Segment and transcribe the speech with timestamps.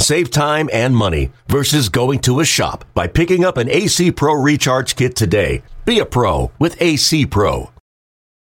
[0.00, 4.34] Save time and money versus going to a shop by picking up an AC Pro
[4.34, 5.62] Recharge Kit today.
[5.84, 7.70] Be a pro with AC Pro.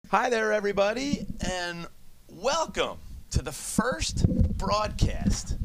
[0.10, 1.88] Hi there, everybody, and
[2.30, 2.98] welcome
[3.30, 5.58] to the first broadcast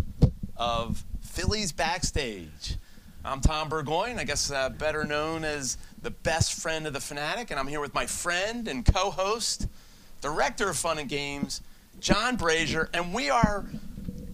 [0.56, 2.76] of Phillies Backstage.
[3.24, 7.50] I'm Tom Burgoyne, I guess uh, better known as the best friend of the Phanatic,
[7.50, 9.66] and I'm here with my friend and co host,
[10.20, 11.62] director of fun and games,
[12.00, 13.64] John Brazer, and we are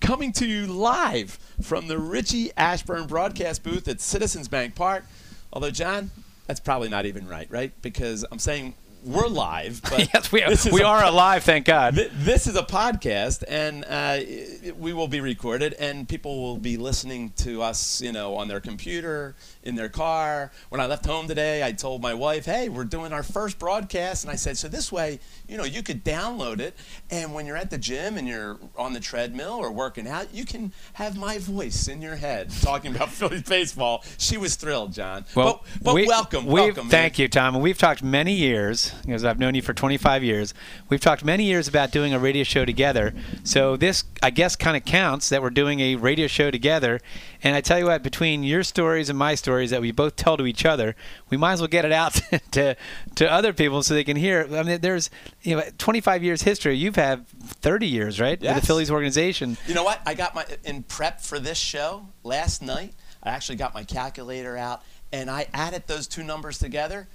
[0.02, 5.04] coming to you live from the Richie Ashburn broadcast booth at Citizens Bank Park.
[5.52, 6.10] Although, John,
[6.48, 7.72] that's probably not even right, right?
[7.82, 9.80] Because I'm saying we're live.
[9.92, 10.54] But yes, we are.
[10.72, 11.94] We are alive, thank God.
[11.96, 16.56] Th- This is a podcast, and uh, it- we will be recorded, and people will
[16.56, 20.50] be listening to us, you know, on their computer, in their car.
[20.70, 24.24] When I left home today, I told my wife, "Hey, we're doing our first broadcast,"
[24.24, 26.74] and I said, "So this way, you know, you could download it,
[27.10, 30.44] and when you're at the gym and you're on the treadmill or working out, you
[30.44, 35.24] can have my voice in your head talking about Phillies baseball." She was thrilled, John.
[35.34, 36.88] but but we- welcome, welcome.
[36.88, 37.54] Thank you, Tom.
[37.54, 40.54] And we've talked many years, because I've known you for 25 years.
[40.88, 43.14] We've talked many years about doing a radio show together.
[43.44, 47.00] So this, I guess, kind of counts that we're doing a radio show together.
[47.42, 50.36] And I tell you what, between your stories and my stories that we both tell
[50.36, 50.94] to each other,
[51.30, 52.20] we might as well get it out
[52.52, 52.76] to
[53.16, 54.48] to other people so they can hear.
[54.52, 55.10] I mean, there's
[55.42, 56.76] you know 25 years history.
[56.76, 59.56] You've had 30 years, right, with the Phillies organization.
[59.66, 60.00] You know what?
[60.06, 62.94] I got my in prep for this show last night.
[63.22, 64.82] I actually got my calculator out
[65.12, 67.08] and I added those two numbers together.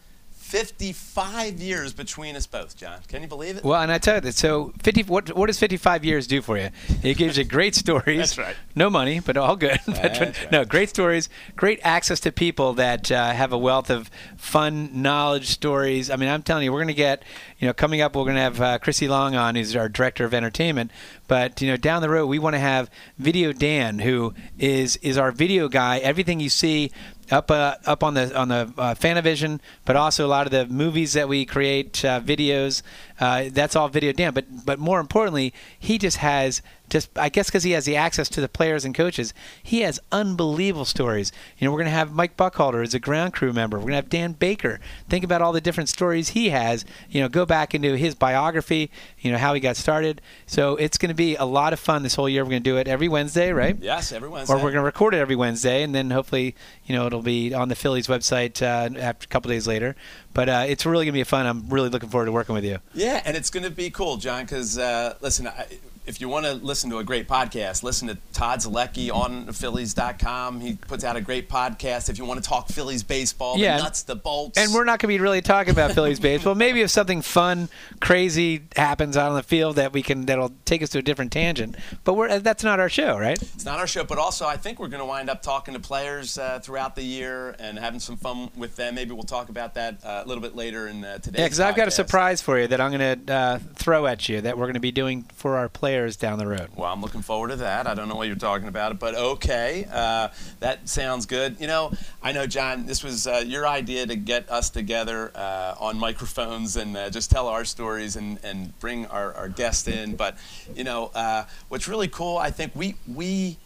[0.47, 2.99] 55 years between us both, John.
[3.09, 3.65] Can you believe it?
[3.65, 4.35] Well, and I tell you that.
[4.35, 5.03] So, 50.
[5.03, 6.69] What, what does 55 years do for you?
[7.03, 8.17] It gives you great stories.
[8.17, 8.55] That's right.
[8.73, 9.79] No money, but all good.
[9.87, 10.51] But, right.
[10.51, 11.27] No, great stories.
[11.55, 16.09] Great access to people that uh, have a wealth of fun knowledge stories.
[16.09, 17.23] I mean, I'm telling you, we're going to get.
[17.59, 20.23] You know, coming up, we're going to have uh, Chrissy Long on, who's our director
[20.23, 20.91] of entertainment.
[21.27, 25.17] But you know, down the road, we want to have Video Dan, who is is
[25.17, 25.97] our video guy.
[25.97, 26.91] Everything you see
[27.31, 30.65] up uh, up on the on the uh, PhanaVision, but also a lot of the
[30.67, 32.81] movies that we create, uh, videos.
[33.19, 34.33] Uh, that's all video Dan.
[34.33, 38.29] But but more importantly, he just has just I guess because he has the access
[38.29, 41.31] to the players and coaches, he has unbelievable stories.
[41.57, 43.77] You know, we're gonna have Mike Boekholder as a ground crew member.
[43.77, 44.79] We're gonna have Dan Baker.
[45.09, 46.85] Think about all the different stories he has.
[47.09, 48.91] You know, go back into his biography.
[49.19, 50.21] You know how he got started.
[50.45, 52.43] So it's gonna be a lot of fun this whole year.
[52.43, 53.77] We're gonna do it every Wednesday, right?
[53.81, 54.53] yes, every Wednesday.
[54.53, 56.55] or we're going to record it every Wednesday, and then hopefully,
[56.85, 59.95] you know, it'll be on the Phillies website uh, after a couple days later.
[60.33, 61.45] But uh, it's really going to be fun.
[61.45, 62.79] I'm really looking forward to working with you.
[62.93, 65.65] Yeah, and it's going to be cool, John, because uh, listen, I,
[66.07, 70.61] if you want to listen to a great podcast, listen to Todd Zolecki on Phillies.com.
[70.61, 72.09] He puts out a great podcast.
[72.09, 73.77] If you want to talk Phillies baseball, Yeah.
[73.77, 74.57] the nuts, the bolts.
[74.57, 76.55] And we're not going to be really talking about Phillies baseball.
[76.67, 77.67] Maybe if something fun,
[77.99, 81.33] crazy happens out on the field that we can that'll take us to a different
[81.33, 81.75] tangent.
[82.05, 83.39] But we're that's not our show, right?
[83.41, 85.79] It's not our show, but also I think we're going to wind up talking to
[85.79, 88.95] players uh, throughout the year and having some fun with them.
[88.95, 91.59] Maybe we'll talk about that uh, a little bit later in uh, today's Yeah, because
[91.59, 94.57] I've got a surprise for you that I'm going to uh, throw at you that
[94.57, 96.69] we're going to be doing for our players down the road.
[96.75, 97.87] Well, I'm looking forward to that.
[97.87, 101.57] I don't know what you're talking about, but okay, uh, that sounds good.
[101.59, 101.91] You know,
[102.21, 106.77] I know, John, this was uh, your idea to get us together uh, on microphones
[106.77, 110.15] and uh, just tell our stories and, and bring our, our guests in.
[110.15, 110.37] But,
[110.75, 113.57] you know, uh, what's really cool, I think we, we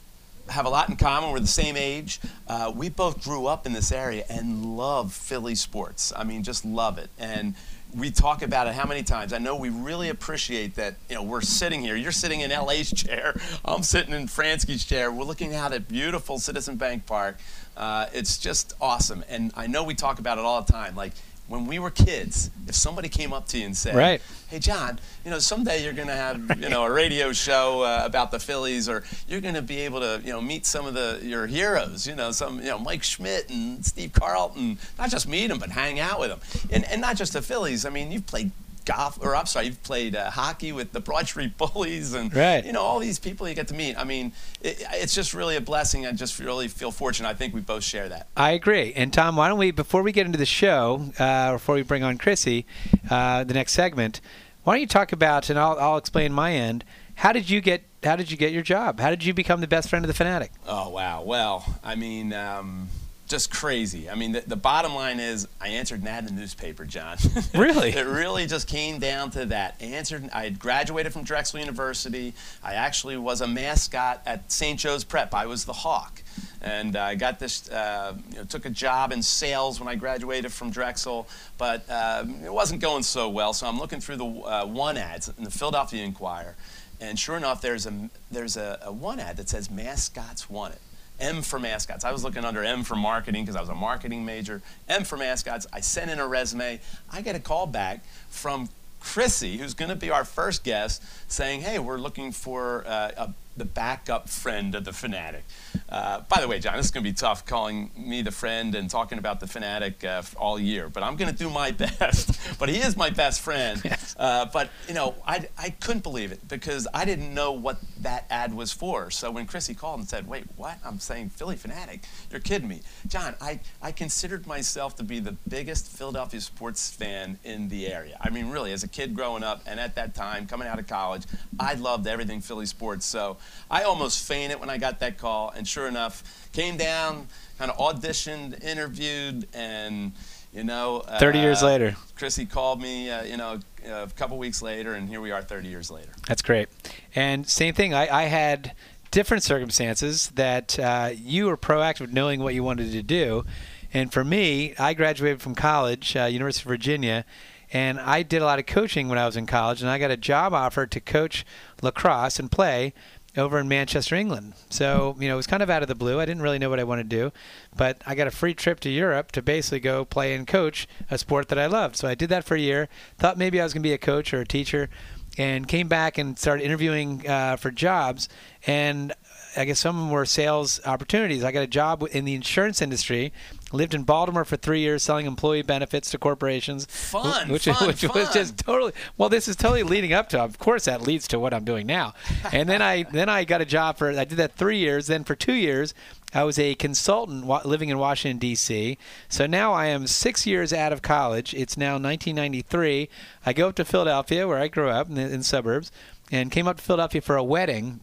[0.50, 1.31] have a lot in common.
[1.31, 2.19] We're the same age.
[2.48, 6.13] Uh, we both grew up in this area and love Philly sports.
[6.16, 7.09] I mean, just love it.
[7.19, 7.56] And
[7.96, 9.34] we talk about it how many times?
[9.34, 10.96] I know we really appreciate that.
[11.09, 11.96] You know, we're sitting here.
[11.96, 13.40] You're sitting in LA's chair.
[13.66, 15.12] I'm sitting in Franzke's chair.
[15.12, 17.38] We're looking out at beautiful Citizen Bank Park.
[17.75, 19.24] Uh, it's just awesome.
[19.30, 20.96] And I know we talk about it all the time.
[20.96, 21.13] Like
[21.51, 24.22] when we were kids, if somebody came up to you and said, Right.
[24.50, 28.03] "Hey, John, you know, someday you're going to have you know a radio show uh,
[28.06, 30.94] about the Phillies, or you're going to be able to you know meet some of
[30.94, 35.27] the your heroes, you know, some you know Mike Schmidt and Steve Carlton, not just
[35.27, 36.39] meet them, but hang out with them,
[36.71, 37.86] and and not just the Phillies.
[37.86, 38.51] I mean, you've played
[38.86, 42.66] golf, or I'm sorry, you've played uh, hockey with the Broad Street Bullies, and Right.
[42.66, 43.98] you know all these people you get to meet.
[43.98, 46.06] I mean, it, it's just really a blessing.
[46.06, 47.30] I just really feel fortunate.
[47.30, 48.28] I think we both share that.
[48.36, 48.94] I agree.
[48.95, 52.04] And Tom, why don't we, before we get into the show, uh, before we bring
[52.04, 52.66] on Chrissy,
[53.10, 54.22] uh, the next segment,
[54.63, 56.84] why don't you talk about, and I'll, I'll explain my end.
[57.16, 57.84] How did you get?
[58.04, 59.00] How did you get your job?
[59.00, 60.50] How did you become the best friend of the Phanatic?
[60.68, 61.22] Oh wow.
[61.22, 62.89] Well, I mean, um,
[63.31, 64.10] just crazy.
[64.10, 67.18] I mean, the, the, bottom line is I answered an ad in the newspaper, John.
[67.56, 67.89] Really?
[67.89, 69.75] it really just came down to that.
[69.81, 70.30] I answered.
[70.33, 72.33] I had graduated from Drexel University.
[72.63, 74.80] I actually was a mascot at St.
[74.80, 75.33] Joe's Prep.
[75.33, 76.22] I was the Hawk.
[76.62, 80.51] And I got this, uh, you know, took a job in sales when I graduated
[80.51, 81.27] from Drexel,
[81.57, 83.54] but uh, it wasn't going so well.
[83.54, 86.56] So I'm looking through the uh, one ads in the Philadelphia Inquirer,
[87.00, 90.80] and sure enough, there's a there's a, a one ad that says mascots wanted.
[91.21, 92.03] M for mascots.
[92.03, 94.62] I was looking under M for marketing because I was a marketing major.
[94.89, 95.68] M for mascots.
[95.71, 96.79] I sent in a resume.
[97.09, 98.69] I get a call back from
[99.00, 103.33] Chrissy, who's going to be our first guest, saying, "Hey, we're looking for uh, a
[103.57, 105.41] the backup friend of the Phanatic.
[105.89, 108.75] Uh, by the way, John, this is going to be tough calling me the friend
[108.75, 112.57] and talking about the Phanatic uh, all year, but I'm going to do my best.
[112.59, 113.81] but he is my best friend.
[113.83, 114.15] Yes.
[114.18, 118.25] Uh, but, you know, I, I couldn't believe it because I didn't know what that
[118.29, 119.12] ad was for.
[119.12, 120.77] So when Chrissy called and said, wait, what?
[120.85, 122.03] I'm saying Phillie Phanatic.
[122.29, 122.81] You're kidding me.
[123.07, 128.17] John, I, I considered myself to be the biggest Philadelphia sports fan in the area.
[128.21, 130.88] I mean, really, as a kid growing up and at that time, coming out of
[130.88, 131.24] college,
[131.59, 133.06] I loved everything Philly sports.
[133.06, 133.38] So
[133.69, 137.28] I almost fainted when I got that call, and sure enough, came down,
[137.58, 140.12] kind of auditioned, interviewed, and
[140.54, 141.04] you know.
[141.19, 141.96] 30 uh, years later.
[142.16, 145.68] Chrissy called me, uh, you know, a couple weeks later, and here we are 30
[145.68, 146.12] years later.
[146.28, 146.69] That's great.
[147.16, 148.74] And same thing, I, I had
[149.12, 153.46] different circumstances that uh, you were proactive knowing what you wanted to do.
[153.94, 157.25] And for me, I graduated from college, uh, University of Virginia,
[157.74, 160.12] and I did a lot of coaching when I was in college, and I got
[160.12, 161.46] a job offer to coach
[161.81, 162.94] lacrosse and play
[163.38, 164.54] over in Manchester, England.
[164.69, 166.19] So, you know, it was kind of out of the blue.
[166.19, 167.31] I didn't really know what I wanted to do,
[167.75, 171.18] but I got a free trip to Europe to basically go play and coach a
[171.18, 171.95] sport that I loved.
[171.95, 172.89] So I did that for a year.
[173.18, 174.89] Thought maybe I was going to be a coach or a teacher,
[175.38, 178.28] and came back and started interviewing uh, for jobs.
[178.68, 179.13] And
[179.56, 181.44] I guess some of them were sales opportunities.
[181.44, 183.33] I got a job in the insurance industry.
[183.74, 186.86] Lived in Baltimore for three years, selling employee benefits to corporations.
[186.86, 188.12] Fun, which, fun, which fun.
[188.13, 188.94] was just totally.
[189.18, 190.42] Well, this is totally leading up to.
[190.42, 192.13] Of course, that leads to what I'm doing now.
[192.51, 194.09] And then I then I got a job for.
[194.09, 195.07] I did that three years.
[195.07, 195.94] Then for two years,
[196.33, 198.98] I was a consultant living in Washington, D.C.
[199.30, 201.53] So now I am six years out of college.
[201.53, 203.09] It's now 1993.
[203.45, 205.92] I go up to Philadelphia, where I grew up in the, in the suburbs,
[206.31, 208.01] and came up to Philadelphia for a wedding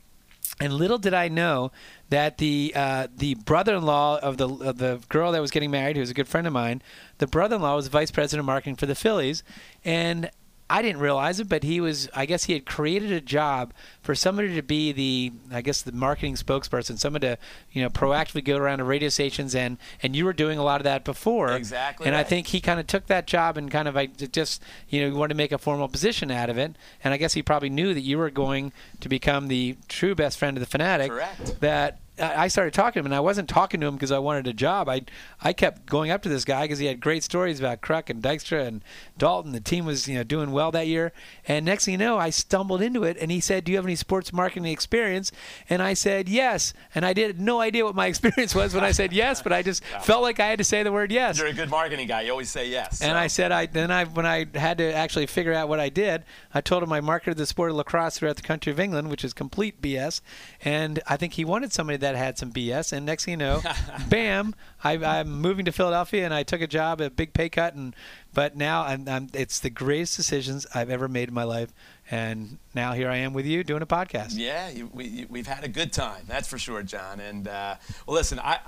[0.60, 1.70] and little did I know
[2.10, 6.00] that the uh, the brother-in-law of the of the girl that was getting married, who
[6.00, 6.82] was a good friend of mine,
[7.18, 9.42] the brother-in-law was vice president of marketing for the Phillies,
[9.84, 10.30] and
[10.70, 12.08] I didn't realize it, but he was.
[12.14, 13.72] I guess he had created a job
[14.02, 17.38] for somebody to be the, I guess, the marketing spokesperson, someone to,
[17.72, 20.80] you know, proactively go around to radio stations, and and you were doing a lot
[20.80, 21.52] of that before.
[21.52, 22.06] Exactly.
[22.06, 22.20] And right.
[22.20, 25.16] I think he kind of took that job and kind of I just, you know,
[25.16, 26.76] wanted to make a formal position out of it.
[27.02, 30.38] And I guess he probably knew that you were going to become the true best
[30.38, 31.08] friend of the Phanatic.
[31.08, 31.60] Correct.
[31.60, 34.46] That I started talking to him, and I wasn't talking to him because I wanted
[34.46, 34.88] a job.
[34.88, 35.02] I
[35.42, 38.22] I kept going up to this guy because he had great stories about Kruk and
[38.22, 38.82] Dykstra and
[39.18, 39.52] Daulton.
[39.52, 41.12] The team was you know doing well that year,
[41.46, 43.86] and next thing you know, I stumbled into it, and he said, "Do you have
[43.86, 45.32] any sports marketing experience?"
[45.68, 48.92] And I said, "Yes." And I did no idea what my experience was when I
[48.92, 51.38] said yes, but I just felt like I had to say the word yes.
[51.38, 52.22] You're a good marketing guy.
[52.22, 53.00] You always say yes.
[53.00, 53.16] And so.
[53.16, 56.24] I said, I then I when I had to actually figure out what I did,
[56.54, 59.24] I told him I marketed the sport of lacrosse throughout the country of England, which
[59.24, 60.20] is complete BS.
[60.64, 62.92] And I think he wanted somebody that had some BS.
[62.92, 63.62] And next thing you know,
[64.08, 67.74] bam, I, I'm moving to Philadelphia, and I took a job, a big pay cut,
[67.74, 67.94] and
[68.34, 71.72] but now I'm, I'm, it's the greatest decisions I've ever made in my life.
[72.10, 74.32] And now here I am with you doing a podcast.
[74.32, 77.20] Yeah, you, we, we've had a good time, that's for sure, John.
[77.20, 78.60] And uh, well, listen, I,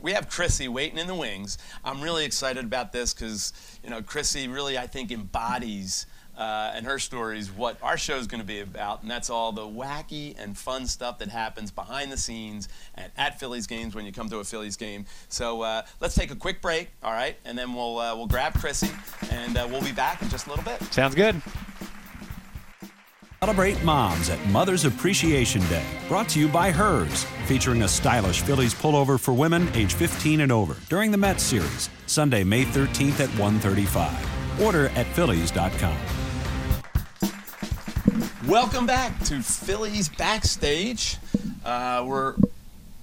[0.00, 1.58] we have Chrissy waiting in the wings.
[1.84, 6.86] I'm really excited about this because you know Chrissy really, I think, embodies uh, and
[6.86, 10.34] her stories what our show is going to be about, and that's all the wacky
[10.38, 14.28] and fun stuff that happens behind the scenes and at Phillies games when you come
[14.28, 15.06] to a Phillies game.
[15.28, 18.54] So uh, let's take a quick break, all right, and then we'll uh, we'll grab
[18.54, 18.90] Chrissy,
[19.30, 20.82] and uh, we'll be back in just a little bit.
[20.92, 21.40] Sounds good.
[23.40, 28.74] Celebrate moms at Mother's Appreciation Day, brought to you by Hers, featuring a stylish Phillies
[28.74, 33.30] pullover for women age 15 and over during the Mets series, Sunday, May 13th at
[33.38, 34.12] 1:35.
[34.60, 36.25] Order at phillies.com.
[38.48, 41.16] Welcome back to Phillies Backstage.
[41.64, 42.36] Uh, we're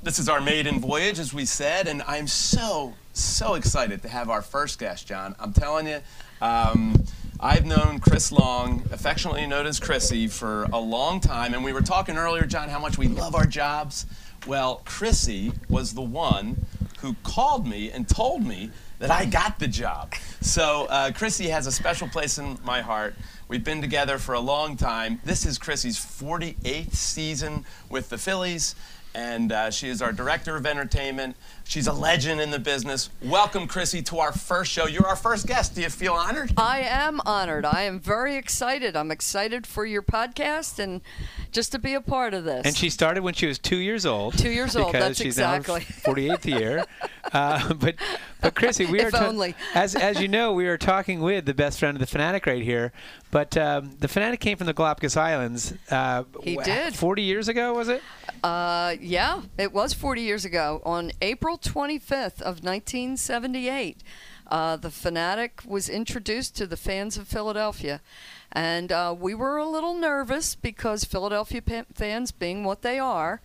[0.01, 4.29] this is our maiden voyage, as we said, and I'm so so excited to have
[4.29, 5.35] our first guest, John.
[5.41, 5.99] I'm telling you,
[6.41, 7.03] um,
[7.41, 11.81] I've known Chris Long, affectionately known as Chrissy, for a long time, and we were
[11.81, 14.05] talking earlier, John, how much we love our jobs.
[14.47, 16.65] Well, Chrissy was the one
[16.99, 20.13] who called me and told me that I got the job.
[20.39, 23.15] So uh, Chrissy has a special place in my heart.
[23.53, 25.21] We've been together for a long time.
[25.23, 28.73] This is Chrissy's 48th season with the Phillies.
[29.15, 31.35] And uh, she is our director of entertainment.
[31.65, 33.09] She's a legend in the business.
[33.21, 34.87] Welcome, Chrissy, to our first show.
[34.87, 35.75] You're our first guest.
[35.75, 36.51] Do you feel honored?
[36.57, 37.63] I am honored.
[37.63, 38.95] I am very excited.
[38.97, 41.01] I'm excited for your podcast and
[41.51, 42.65] just to be a part of this.
[42.65, 44.35] And she started when she was two years old.
[44.37, 45.81] Two years old, Because that's she's exactly.
[46.05, 46.85] now in 48th year.
[47.31, 47.95] Uh, but,
[48.41, 49.55] but Chrissy, we If are ta- only.
[49.73, 52.61] as as you know, we are talking with the best friend of the Phanatic right
[52.61, 52.91] here.
[53.31, 55.73] But um, the Phanatic came from the Galapagos Islands.
[55.89, 56.93] Uh, He did.
[56.93, 58.03] 40 years ago, was it?
[58.43, 60.81] Uh, yeah, it was 40 years ago.
[60.85, 64.03] On April 25th of 1978,
[64.47, 68.01] uh, the Phanatic was introduced to the fans of Philadelphia.
[68.51, 71.61] And uh, we were a little nervous because Philadelphia
[71.93, 73.41] fans, being what they are,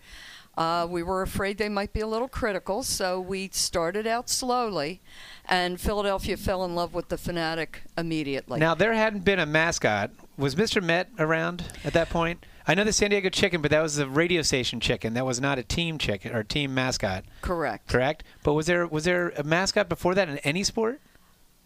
[0.57, 2.83] uh, we were afraid they might be a little critical.
[2.83, 4.99] So we started out slowly,
[5.47, 8.59] and Philadelphia fell in love with the Phanatic immediately.
[8.59, 10.11] Now there hadn't been a mascot.
[10.37, 10.83] Was Mr.
[10.83, 12.45] Met around at that point?
[12.69, 15.15] I know the San Diego Chicken, but that was a radio station chicken.
[15.15, 17.87] That was not a team chicken or team mascot, Correct.
[17.89, 18.23] correct?
[18.43, 21.01] But was there was there a mascot before that in any sport?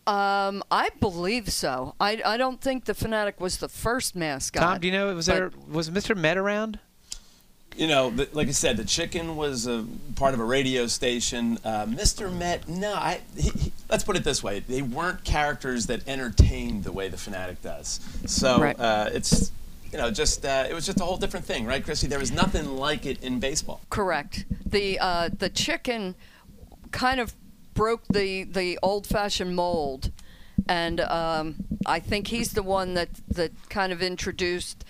[0.08, 1.96] Um, I believe so.
[2.00, 4.64] I, I don't think the Phanatic was the first mascot.
[4.64, 6.16] Tom, do you know was there was Mr.
[6.16, 6.80] Met around?
[7.76, 11.58] You know, the, like I said, the chicken was a part of a radio station.
[11.66, 12.32] Uh, Mr.
[12.32, 13.20] Met, no, I.
[13.36, 17.18] He, he, let's put it this way: they weren't characters that entertained the way the
[17.18, 18.00] Phanatic does.
[18.26, 18.80] So Right.
[18.80, 19.52] uh, it's,
[19.94, 22.08] you know, just uh, it was just a whole different thing, right, Chrissy?
[22.08, 23.80] There was nothing like it in baseball.
[23.92, 24.46] Correct.
[24.66, 26.16] The uh, the chicken
[26.92, 27.36] kind of
[27.76, 30.12] broke the the old fashioned mold,
[30.68, 34.84] and um, I think he's the one that that kind of introduced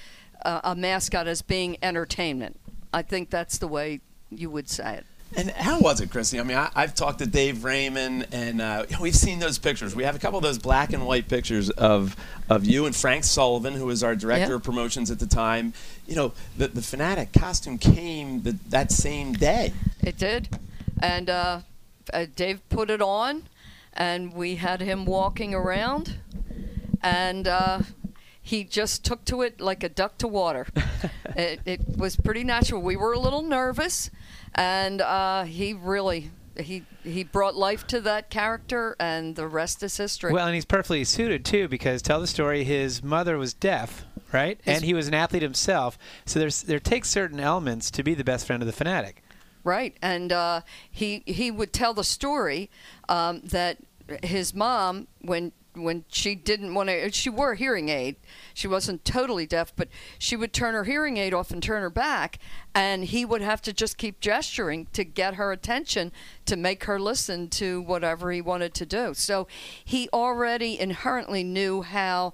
[0.46, 2.58] uh, a mascot as being entertainment.
[2.94, 5.06] I think that's the way you would say it.
[5.36, 6.40] And how was it, Chrissy?
[6.40, 9.96] I mean, I, I've talked to Dave Raymond, and uh, we've seen those pictures.
[9.96, 12.16] We have a couple of those black and white pictures of
[12.50, 14.56] of you and Frank Sullivan, who was our director Yeah.
[14.56, 15.74] of promotions at the time.
[16.08, 19.74] You know, the the Phanatic costume came the, that same day.
[20.02, 20.50] It did,
[21.02, 21.62] and uh,
[22.14, 23.44] uh, Dave put it on,
[23.94, 26.16] and we had him walking around,
[27.02, 27.80] and uh,
[28.42, 30.68] he just took to it like a duck to water.
[31.36, 32.82] it, it was pretty natural.
[32.82, 34.12] We were a little nervous,
[34.56, 39.98] and uh, he really he he brought life to that character, and the rest is
[39.98, 40.32] history.
[40.34, 42.64] Well, and he's perfectly suited too because tell the story.
[42.64, 44.60] His mother was deaf, right?
[44.64, 45.98] His- and he was an athlete himself.
[46.26, 49.16] So there's there takes certain elements to be the best friend of the Phanatic.
[49.64, 52.70] Right, and uh, he he would tell the story
[53.08, 53.78] um, that
[54.24, 58.16] his mom, when when she didn't want to, she wore a hearing aid.
[58.54, 59.90] She wasn't totally deaf, but
[60.20, 62.40] she would turn her hearing aid off and turn her back,
[62.76, 66.12] and he would have to just keep gesturing to get her attention
[66.46, 69.14] to make her listen to whatever he wanted to do.
[69.14, 69.48] So
[69.84, 72.34] he already inherently knew how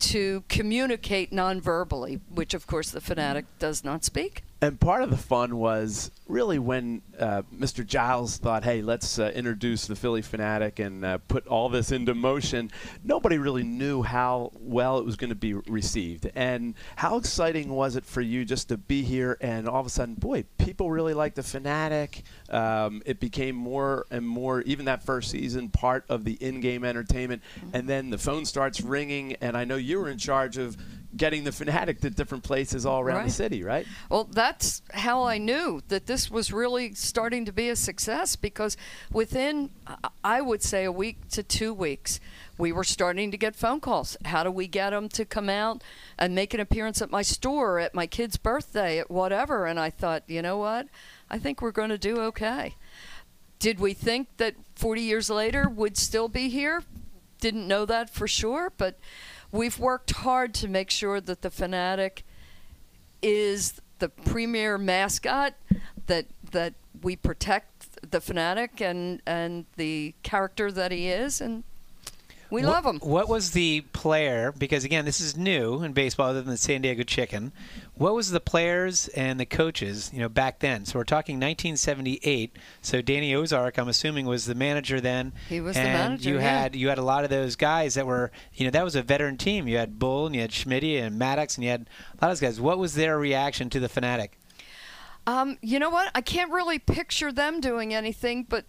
[0.00, 4.42] to communicate non-verbally, which of course the Phanatic does not speak.
[4.64, 7.84] And part of the fun was really when uh, Mr.
[7.84, 12.14] Giles thought, hey, let's uh, introduce the Phillie Phanatic and uh, put all this into
[12.14, 12.70] motion.
[13.04, 16.30] Nobody really knew how well it was going to be received.
[16.34, 19.90] And how exciting was it for you just to be here and all of a
[19.90, 22.22] sudden, boy, people really like the Phanatic.
[22.48, 26.84] Um, it became more and more, even that first season, part of the in game
[26.84, 27.42] entertainment.
[27.74, 30.78] And then the phone starts ringing, and I know you were in charge of
[31.16, 33.26] getting the Phanatic to different places all around Right.
[33.26, 33.86] the city, right?
[34.08, 38.76] Well, that's how I knew that this was really starting to be a success because
[39.12, 42.18] within, I- I would say, a week to two weeks,
[42.58, 44.16] we were starting to get phone calls.
[44.24, 45.82] How do we get them to come out
[46.18, 49.66] and make an appearance at my store, at my kid's birthday, at whatever?
[49.66, 50.88] And I thought, you know what?
[51.30, 52.74] I think we're going to do okay.
[53.58, 56.82] Did we think that 40 years later would still be here?
[57.40, 58.98] Didn't know that for sure, but
[59.54, 62.22] we've worked hard to make sure that the Phanatic
[63.22, 65.54] is the premier mascot
[66.08, 71.62] that that we protect the Phanatic and and the character that he is and
[72.54, 74.52] we What- love him What was the player?
[74.56, 77.52] Because again, this is new in baseball, other than the San Diego Chicken.
[77.94, 80.84] What was the players and the coaches, you know, back then?
[80.84, 82.56] So we're talking 1978.
[82.80, 85.32] So Danny Ozark, I'm assuming, was the manager then.
[85.48, 86.60] He was the manager, You yeah.
[86.62, 89.02] had you had a lot of those guys that were, you know, that was a
[89.02, 89.68] veteran team.
[89.68, 91.82] You had Bull and you had Schmidt and Maddox and you had
[92.20, 92.60] a lot of those guys.
[92.60, 94.30] What was their reaction to the Phanatic?
[95.26, 98.66] um you know what i can't really picture them doing anything but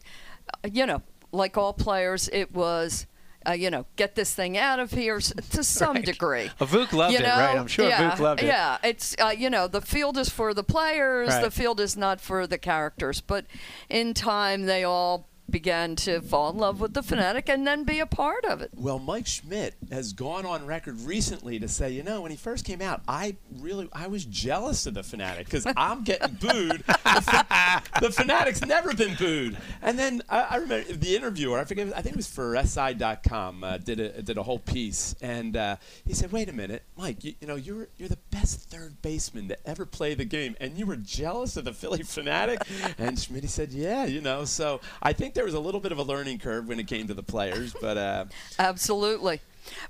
[0.53, 1.01] uh, you know
[1.33, 3.05] like all players it was
[3.47, 6.05] uh, you know, get this thing out of here to some Right.
[6.05, 6.49] degree.
[6.59, 7.29] Uh, Vuk loved You it, know?
[7.37, 7.57] right?
[7.57, 8.47] I'm sure yeah, Vuk loved it.
[8.47, 11.29] Yeah, it's uh, you know the field is for the players.
[11.29, 11.43] Right.
[11.43, 13.21] The field is not for the characters.
[13.21, 13.45] But
[13.89, 17.99] in time, they all began to fall in love with the Phanatic and then be
[17.99, 18.71] a part of it.
[18.75, 22.65] Well, Mike Schmidt has gone on record recently to say, you know, when he first
[22.65, 26.83] came out, I really I was jealous of the Phanatic because I'm getting booed.
[26.87, 29.57] The, fa- the, Phanatic's never been booed.
[29.81, 33.63] And then I, I, remember the interviewer, I forget, I think it was for SI.com,
[33.63, 35.75] uh, did a did a whole piece, and uh,
[36.05, 39.47] he said, wait a minute, Mike, you, you know, you're you're the best third baseman
[39.49, 42.59] to ever play the game, and you were jealous of the Phillie Phanatic.
[42.97, 44.45] and Schmidt said, yeah, you know.
[44.45, 47.07] So I think there was a little bit of a learning curve when it came
[47.07, 48.25] to the players, but uh,
[48.57, 49.41] absolutely.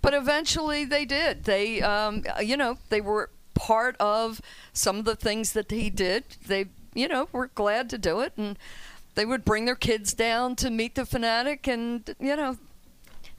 [0.02, 1.46] But eventually they did.
[1.46, 4.42] They, um, you know, they were part of
[4.74, 6.24] some of the things that he did.
[6.46, 8.58] They, you know, were glad to do it, and
[9.14, 12.58] they would bring their kids down to meet the Phanatic, and you know,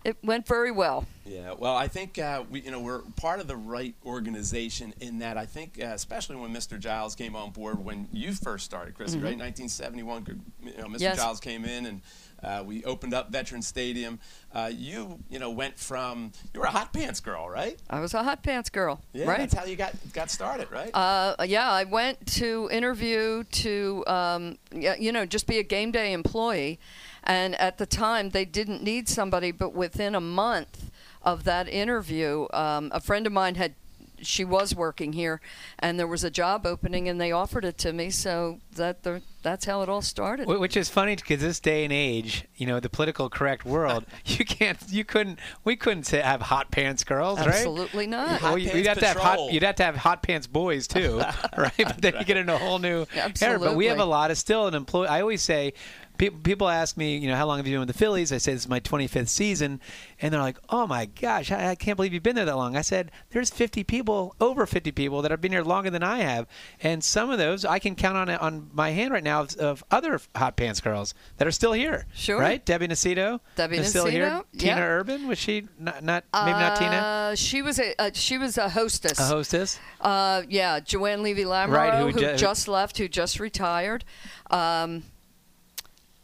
[0.07, 1.05] it went very well.
[1.25, 5.19] Yeah, well, I think uh, we, you know, we're part of the right organization in
[5.19, 5.37] that.
[5.37, 6.79] I think, uh, especially when Mr.
[6.79, 9.25] Giles came on board when you first started, Chrissy, mm-hmm.
[9.25, 9.39] right?
[9.39, 11.01] 1971, you know, Mr.
[11.01, 11.17] Yes.
[11.17, 12.03] Giles came in and
[12.45, 14.21] uh, we opened up Veteran Stadium.
[14.55, 17.77] Uh, you, you know, went from you were a hot pants girl, right?
[17.91, 19.01] I was a hot pants girl.
[19.13, 19.39] Yeah, right.
[19.39, 20.91] that's how you got got started, right?
[20.95, 26.13] Uh, yeah, I went to interview to, um, you know, just be a game day
[26.13, 26.79] employee.
[27.27, 30.91] And at the time, they didn't need somebody, but within a month
[31.23, 33.75] of that interview, um, a friend of mine had
[34.23, 35.41] she was working here,
[35.79, 38.11] and there was a job opening, and they offered it to me.
[38.11, 40.47] So that the, that's how it all started.
[40.47, 44.45] Which is funny because this day and age, you know, the political correct world, you
[44.45, 47.49] can't, you couldn't, we couldn't say, have hot pants girls, right?
[47.49, 48.43] Absolutely not.
[48.43, 51.19] Well, you'd have to have hot, you'd have to have hot pants boys too,
[51.57, 51.73] right?
[51.77, 52.21] But then right.
[52.21, 53.47] you get into a whole new Absolutely.
[53.47, 53.59] era.
[53.59, 55.09] But we have a lot of still an employee.
[55.09, 55.75] I always say
[56.19, 58.33] people people ask me, you know, how long have you been with the Phillies?
[58.33, 59.81] I say this is my 25th season,
[60.21, 62.77] and they're like, "Oh my gosh, I, I, can't believe you've been there that long."
[62.77, 66.19] I said, "There's 50 people, over 50 people that have been here longer than I
[66.19, 66.47] have,
[66.81, 69.85] and some of those I can count on on my hand right now of, of
[69.91, 72.07] other hot pants girls that are still here.
[72.15, 72.65] Sure, right?
[72.65, 74.43] Debbie Nacito, Debbie is still here.
[74.57, 74.81] Tina.
[74.81, 76.03] Urban was she not?
[76.03, 77.33] not maybe uh, not Tina.
[77.37, 79.19] She was a uh, she was a hostess.
[79.19, 79.79] A hostess.
[80.01, 84.05] Uh, yeah, Joanne Levy Lamoureux, right, who, who ju- just left, who just retired.
[84.51, 85.03] Um,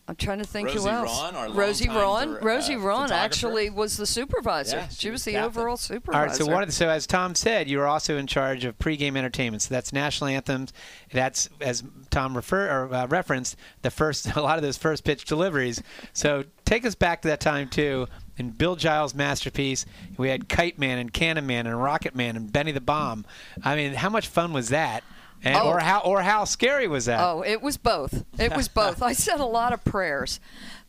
[0.09, 1.32] I'm trying to think Rosie who else.
[1.32, 2.37] Ron, Rosie Ron.
[2.37, 4.78] uh, Rosie Ron actually was the supervisor.
[4.78, 5.47] Yeah, she, she was was the captain.
[5.47, 6.18] overall supervisor.
[6.18, 6.35] All right.
[6.35, 9.62] So one, so as Tom said, you were also in charge of pregame entertainment.
[9.62, 10.73] So that's national anthems.
[11.12, 15.25] That's as Tom refer or uh, referenced the first a lot of those first pitch
[15.25, 15.80] deliveries.
[16.12, 18.08] So take us back to that time too.
[18.38, 19.84] In Bill Giles' masterpiece,
[20.17, 23.25] we had Kite Man and Cannon Man and Rocket Man and Benny the Bomb.
[23.62, 25.04] I mean, how much fun was that?
[25.45, 25.69] And, Oh.
[25.69, 27.21] Or how or how scary was that?
[27.21, 28.25] Oh, it was both.
[28.39, 29.02] It was both.
[29.02, 30.39] I said a lot of prayers.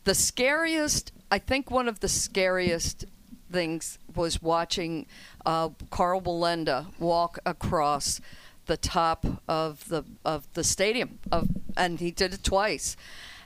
[0.03, 3.05] The scariest, I think, one of the scariest
[3.51, 5.05] things was watching
[5.45, 8.19] uh, Karl Wallenda walk across
[8.65, 12.95] the top of the of the stadium of, and he did it twice,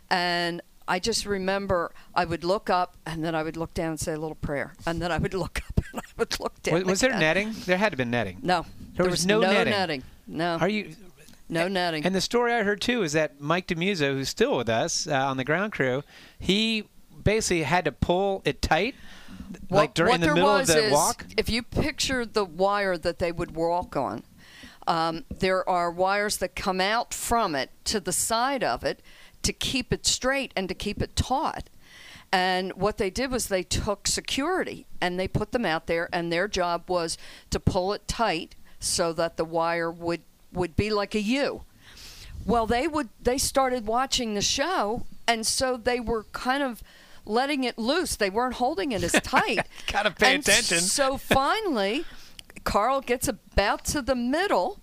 [0.10, 0.62] and.
[0.90, 4.14] I just remember I would look up and then I would look down and say
[4.14, 6.76] a little prayer, and then I would look up and I would look down.
[6.76, 7.52] was, was there netting?
[7.66, 8.38] There had to have been netting.
[8.42, 8.66] No,
[8.96, 9.72] There was no netting.
[9.72, 10.04] netting.
[10.28, 10.96] No, Are you?
[11.50, 12.06] no netting.
[12.06, 15.14] And the story I heard too is that Mike DeMuso, who's still with us uh,
[15.14, 16.04] on the ground crew,
[16.38, 16.84] he
[17.24, 18.96] basically had to pull it tight,
[19.70, 21.26] like during what the there middle was of the is, walk.
[21.38, 24.24] If you picture the wire that they would walk on,
[24.88, 29.02] um, there are wires that come out from it to the side of it
[29.44, 31.70] to keep it straight and to keep it taut.
[32.32, 36.32] And what they did was they took security and they put them out there, and
[36.32, 37.18] their job was
[37.52, 40.22] to pull it tight so that the wire would
[40.54, 41.64] would be like a U.
[42.46, 46.82] Well, they would they started watching the show, and so they were kind of
[47.26, 48.16] letting it loose.
[48.16, 49.60] They weren't holding it as tight.
[49.92, 50.80] Gotta pay And attention.
[50.80, 52.06] So finally,
[52.64, 54.80] Karl gets about to the middle,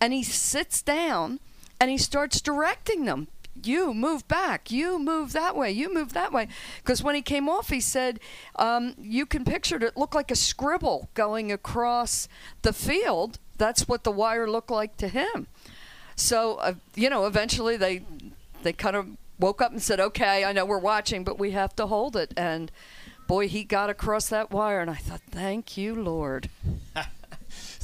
[0.00, 1.40] and he sits down,
[1.80, 3.28] and he starts directing them.
[3.66, 4.70] You move back.
[4.70, 5.70] You move that way.
[5.70, 6.48] You move that way.
[6.78, 8.20] Because when he came off, he said,
[8.56, 9.82] um, "You can picture it.
[9.82, 12.28] It looked like a scribble going across
[12.62, 13.38] the field.
[13.56, 15.46] That's what the wire looked like to him."
[16.16, 18.04] So, uh, you know, eventually they
[18.62, 21.74] they kind of woke up and said, "Okay, I know we're watching, but we have
[21.76, 22.70] to hold it." And
[23.26, 26.50] boy, he got across that wire, and I thought, "Thank you, Lord."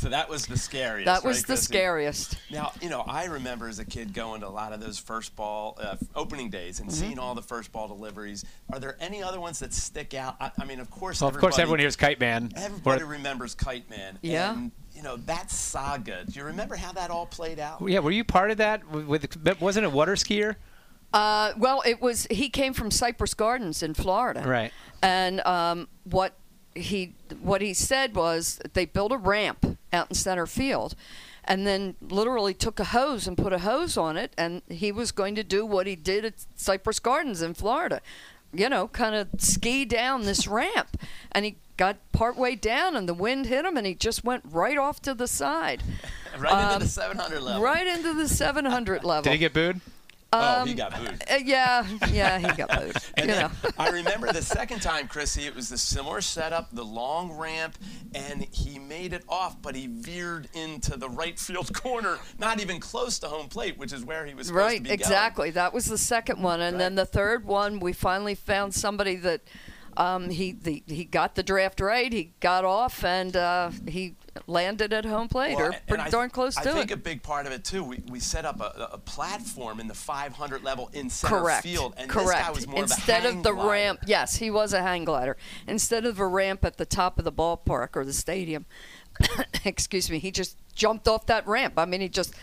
[0.00, 1.04] So that was the scariest.
[1.04, 1.64] That was right, the Chrissy?
[1.66, 2.36] scariest.
[2.50, 5.36] Now, you know, I remember as a kid going to a lot of those first
[5.36, 6.98] ball uh, opening days and Mm-hmm.
[7.00, 8.44] seeing all the first ball deliveries.
[8.72, 10.36] Are there any other ones that stick out?
[10.40, 12.50] I, I mean, of course, Well, of course, everyone hears Kite Man.
[12.56, 14.18] Everybody Or- remembers Kite Man.
[14.22, 14.54] Yeah.
[14.54, 16.24] And, you know, that saga.
[16.26, 17.80] Do you remember how that all played out?
[17.86, 18.90] yeah, were you part of that?
[18.90, 20.56] With, with wasn't it water skier?
[21.12, 22.26] Uh, well, it was.
[22.30, 24.72] He came from Cypress Gardens in Florida, Right.
[25.02, 26.34] And um, what
[26.74, 30.94] he what he said was they built a ramp out in center field,
[31.44, 35.12] and then literally took a hose and put a hose on it, and he was
[35.12, 38.00] going to do what he did at Cypress Gardens in Florida,
[38.52, 40.96] you know, kind of ski down this ramp,
[41.32, 44.76] and he got partway down, and the wind hit him, and he just went right
[44.76, 45.82] off to the side,
[46.38, 47.62] right into Um, the 700 level.
[47.62, 49.22] right into the 700 level.
[49.22, 49.80] Did he get booed?
[50.32, 51.22] Oh, he got booed.
[51.30, 52.96] Uh, yeah, yeah, he got booed.
[53.18, 53.50] you know.
[53.78, 57.76] I remember the second time, Chrissy, it was the similar setup, the long ramp,
[58.14, 62.80] and he made it off, but he veered into the right field corner, not even
[62.80, 65.00] close to home plate, which is where he was supposed to Right, be going.
[65.00, 65.50] exactly.
[65.50, 69.40] That was the second one, and then the third one, we finally found somebody that
[69.96, 72.12] um, he the, he got the draft right.
[72.12, 74.14] He got off, and uh, he
[74.46, 76.72] landed at home plate, Well, or pretty darn close I to it.
[76.72, 77.82] I think a big part of it too.
[77.82, 81.62] We, we set up a, a platform in the 500 level in center Correct.
[81.62, 82.28] field, and Correct.
[82.28, 83.70] this guy was more Instead of a hang of the glider.
[83.70, 85.36] ramp, yes, he was a hang glider.
[85.66, 88.66] Instead of a ramp at the top of the ballpark or the stadium,
[89.64, 91.74] excuse me, he just jumped off that ramp.
[91.76, 92.34] I mean, he just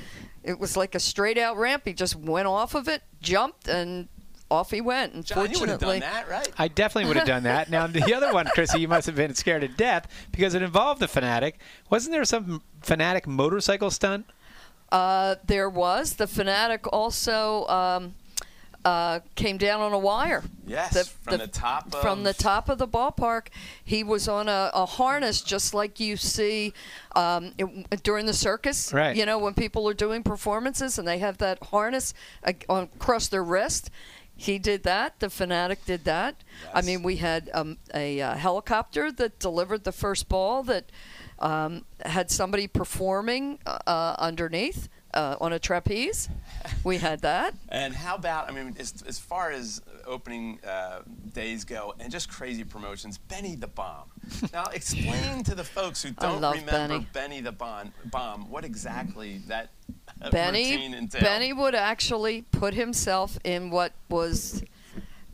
[0.43, 1.83] it was like a straight out ramp.
[1.85, 4.07] He just went off of it, jumped, and
[4.49, 5.13] off he went.
[5.13, 6.51] And John, you would have fortunately, done that, right?
[6.57, 7.69] I definitely would have done that.
[7.69, 11.01] Now, the other one, Chrissy, you must have been scared to death because it involved
[11.01, 11.53] the Phanatic.
[11.89, 14.25] Wasn't there some Phanatic motorcycle stunt?
[14.91, 18.15] Uh, there was the Phanatic also um,
[18.85, 20.43] uh, came down on a wire.
[20.65, 23.47] Yes, from the top from the of- top of the ballpark.
[23.83, 26.73] He was on a, a harness, just like you see
[27.15, 28.93] um, it, during the circus.
[28.93, 29.15] Right.
[29.15, 32.13] You know when people are doing performances and they have that harness
[32.45, 33.89] uh, on, across their wrist.
[34.37, 35.19] He did that.
[35.19, 36.43] The Phanatic did that.
[36.73, 40.91] I mean, we had um, a uh, helicopter that delivered the first ball that
[41.39, 46.29] um, had somebody performing uh, underneath uh, on a trapeze.
[46.83, 47.53] We had that.
[47.69, 51.01] And how about, I mean, as, as far as opening uh,
[51.33, 54.09] days go and just crazy promotions, Benny the Bomb.
[54.53, 57.07] Now, explain to the folks who don't remember Benny.
[57.13, 59.93] Benny the Bomb, bomb what exactly that uh,
[60.31, 61.07] Benny.
[61.19, 64.63] Benny would actually put himself in what was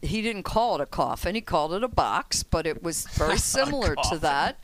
[0.02, 3.38] he didn't call it a coffin, he called it a box, but it was very
[3.56, 4.60] similar to that.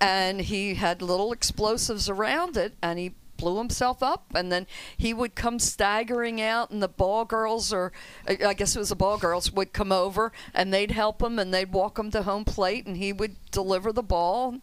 [0.00, 5.12] And he had little explosives around it and he blew himself up and then he
[5.12, 7.92] would come staggering out and the ball girls or
[8.28, 11.40] I I guess it was the ball girls would come over and they'd help him
[11.40, 14.58] and they'd walk him to home plate and he would deliver the ball.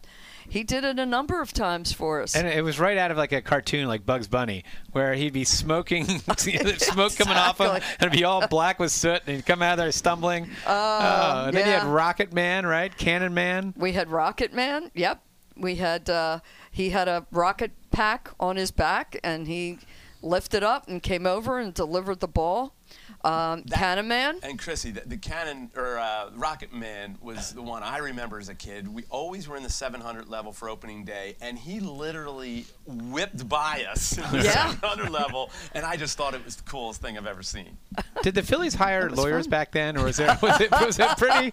[0.50, 2.34] He did it a number of times for us.
[2.34, 5.44] And it was right out of like a cartoon, like Bugs Bunny, where he'd be
[5.44, 6.04] smoking,
[6.36, 9.74] smoke coming off him, and it'd be all black with soot, and he'd come out
[9.74, 10.48] of there stumbling.
[10.66, 11.86] Oh, and then you had.
[11.86, 12.94] Rocket Man, right?
[12.96, 13.74] Cannon Man.
[13.76, 14.90] We had Rocket Man.
[14.94, 15.22] Yep.
[15.56, 19.78] We had uh, he had a rocket pack on his back, and he
[20.20, 22.74] lifted up and came over and delivered the ball.
[23.22, 24.38] Um, That- Cannon Man.
[24.42, 28.48] And Chrissy, the, the Cannon or uh, Rocket Man was the one I remember as
[28.48, 28.88] a kid.
[28.88, 33.84] We always were in the 700 level for opening day, and he literally whipped by
[33.90, 34.70] us in the Yeah.
[34.70, 37.76] 700 level, and I just thought it was the coolest thing I've ever seen.
[38.22, 39.50] Did the Phillies hire lawyers fun.
[39.50, 41.52] back then, or was it was it was it pretty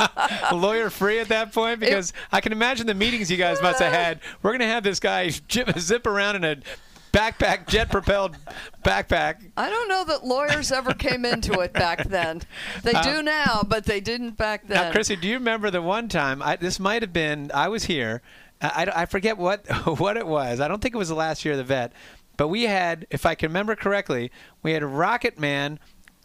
[0.54, 1.80] lawyer free at that point?
[1.80, 4.20] Because I can imagine the meetings you guys must have had.
[4.42, 6.56] We're gonna have this guy zip, zip around in a
[7.12, 8.36] backpack, jet propelled
[8.84, 9.50] backpack.
[9.56, 12.42] I don't know that lawyers ever came into it back then.
[12.82, 14.76] They Uh, do now, but they didn't back then.
[14.86, 16.42] Now, Chrissy, do you remember the one time?
[16.42, 17.50] I, this might have been.
[17.54, 18.22] I was here.
[18.60, 19.66] I, I, I forget what
[19.98, 20.60] what it was.
[20.60, 21.92] I don't think it was the last year of the vet,
[22.36, 24.30] but we had, if I can remember correctly,
[24.62, 25.78] we had a Rocket Man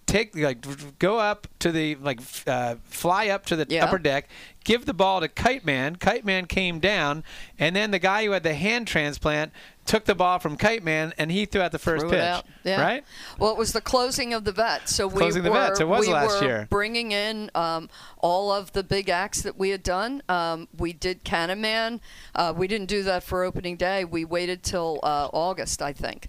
[0.06, 0.66] take like
[1.00, 3.84] go up to the like uh, fly up to the Yeah.
[3.86, 4.30] upper deck,
[4.68, 5.96] give the ball to Kite Man.
[5.96, 7.24] Kite Man came down,
[7.58, 9.54] and then the guy who had the hand transplant
[9.86, 12.44] took the ball from Kite Man and he threw out the first pitch.
[12.66, 12.82] Yeah.
[12.82, 13.06] Right?
[13.40, 16.06] Well, it was the closing of the vet, so we Closing were the it was
[16.06, 16.68] we last were year.
[16.70, 20.22] bringing in um, all of the big acts that we had done.
[20.28, 22.02] Um, we did Cannon Man.
[22.36, 24.04] Uh, we didn't do that for opening day.
[24.04, 26.28] We waited till uh, August, I think.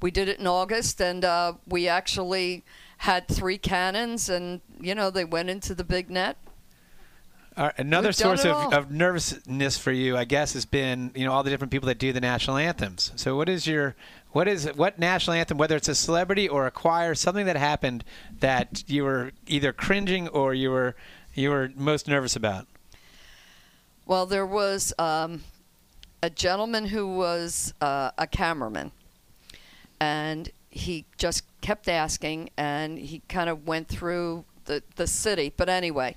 [0.00, 2.64] We did it in August, and uh, we actually
[2.98, 6.36] had three cannons, and you know they went into the big net.
[7.56, 11.32] Right, another We've source of, of nervousness for you, I guess, has been you know
[11.32, 13.12] all the different people that do the national anthems.
[13.16, 13.94] So, what is your
[14.30, 18.04] what is what national anthem, whether it's a celebrity or a choir, something that happened
[18.40, 20.96] that you were either cringing or you were
[21.34, 22.66] you were most nervous about?
[24.06, 25.42] Well, there was um,
[26.22, 28.92] a gentleman who was uh, a cameraman,
[30.00, 35.52] and he just kept asking, and he kind of went through the, the city.
[35.54, 36.16] But anyway,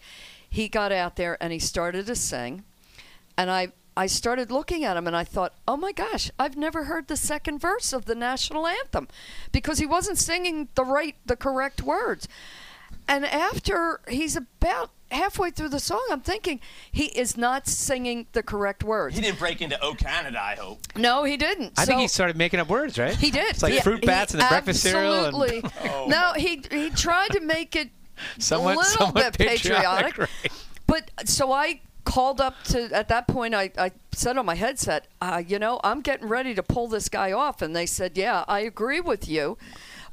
[0.56, 2.64] he got out there and he started to sing,
[3.38, 6.86] and I I started looking at him and I thought, oh my gosh, I've never
[6.86, 9.08] heard the second verse of the national anthem,
[9.52, 12.30] because he wasn't singing the right the correct words.
[13.08, 18.42] And after he's about halfway through the song, I'm thinking he is not singing the
[18.42, 19.16] correct words.
[19.16, 20.80] He didn't break into "Oh Canada," I hope.
[20.96, 21.74] No, he didn't.
[21.78, 23.14] I think he started making up words, right?
[23.16, 23.50] He did.
[23.50, 25.26] It's like Yeah, fruit bats and the breakfast cereal.
[25.26, 25.58] Absolutely.
[25.58, 27.90] And Oh, no, he he tried to make it
[28.40, 30.18] somewhat, a little somewhat bit patriotic.
[30.18, 30.30] right.
[30.88, 35.08] But so I called up to at that point I, I said on my headset,
[35.22, 38.46] uh, you know, I'm getting ready to pull this guy off and they said, Yeah,
[38.48, 39.58] I agree with you.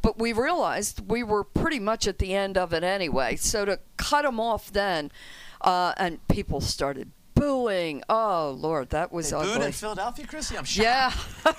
[0.00, 3.36] But we realized we were pretty much at the end of it anyway.
[3.36, 5.12] So to cut him off then,
[5.60, 8.02] uh, and people started booing.
[8.08, 9.54] Oh Lord, that was They ugly.
[9.54, 10.56] booed in Philadelphia, Chrissy.
[10.56, 10.84] I'm shocked.
[10.84, 11.12] yeah,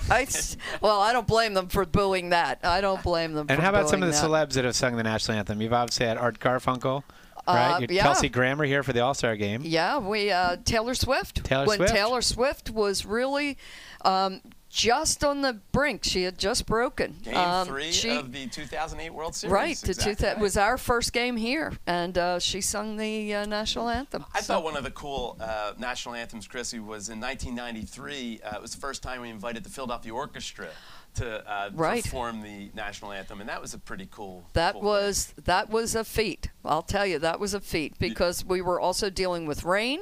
[0.10, 2.60] I s well, I don't blame them for booing that.
[2.62, 3.46] I don't blame them.
[3.48, 4.24] And for how about some of the that.
[4.48, 5.60] celebs that have sung the national anthem?
[5.60, 7.02] You've obviously had Art Garfunkel,
[7.46, 7.82] right?
[7.82, 8.02] Uh, yeah.
[8.02, 9.62] Kelsey Grammer here for the All Star game.
[9.64, 11.44] Yeah, we uh, Taylor Swift.
[11.44, 11.92] Taylor when Swift.
[11.94, 13.58] Taylor Swift was really
[14.04, 14.40] um,
[14.74, 17.14] just on the brink, she had just broken.
[17.22, 19.52] Game um, three she, of the 2008 World Series.
[19.52, 20.38] Right, exactly right.
[20.38, 24.24] was our first game here, and uh, she sung the uh, national anthem.
[24.34, 28.40] I So- thought one of the cool uh, national anthems, Chrissy, was in 1993.
[28.42, 30.68] Uh, it was the first time we invited the Philadelphia Orchestra
[31.14, 32.02] to uh, Right.
[32.02, 34.44] perform the national anthem, and that was a pretty cool.
[34.54, 34.88] That cool thing.
[34.88, 36.50] was that was a feat.
[36.64, 40.00] I'll tell you, that was a feat because we were also dealing with rain.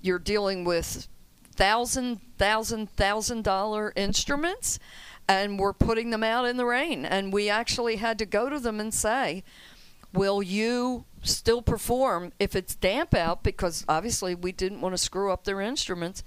[0.00, 1.08] You're dealing with
[1.58, 4.78] thousand, thousand, thousand dollar instruments,
[5.28, 7.04] and we're putting them out in the rain.
[7.04, 9.42] And we actually had to go to them and say,
[10.14, 15.32] "Will you still perform if it's damp out?" Because obviously we didn't want to screw
[15.32, 16.22] up their instruments.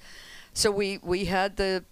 [0.54, 1.86] So we we had the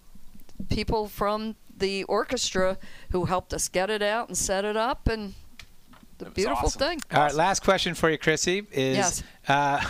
[0.68, 2.76] people from the orchestra
[3.12, 5.32] who helped us get it out and set it up and
[6.18, 6.78] the beautiful awesome.
[6.78, 7.00] thing.
[7.10, 8.58] All right, last question for you, Chrissy.
[8.70, 9.22] Is Yes.
[9.48, 9.80] uh,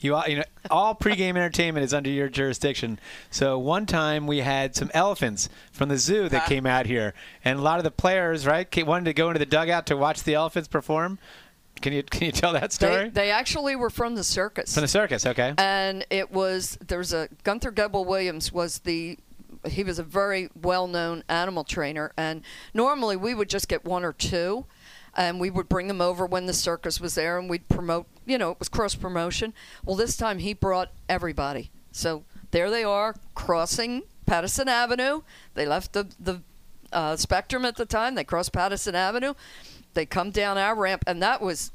[0.00, 2.98] you all, you know all pregame entertainment is under your jurisdiction.
[3.30, 6.46] So one time we had some elephants from the zoo that Ah.
[6.48, 9.46] came out here, and a lot of the players, right, wanted to go into the
[9.46, 11.18] dugout to watch the elephants perform.
[11.80, 14.74] Can you can you tell that story they actually were from the circus.
[14.74, 15.24] from the circus?
[15.24, 15.54] Okay.
[15.56, 19.18] and it was there's a Gunther Gebel Williams was the
[19.66, 22.42] he was a very well-known animal trainer and
[22.74, 24.64] normally we would just get one or two
[25.14, 28.38] and we would bring them over when the circus was there and we'd promote you
[28.38, 29.52] know it was cross promotion
[29.84, 31.70] well this time he brought everybody.
[31.92, 35.22] So there they are crossing Pattison Avenue.
[35.54, 36.42] They left the the
[36.92, 38.14] uh, Spectrum at the time.
[38.14, 39.34] They crossed Pattison Avenue.
[39.94, 41.72] They come down our ramp and that was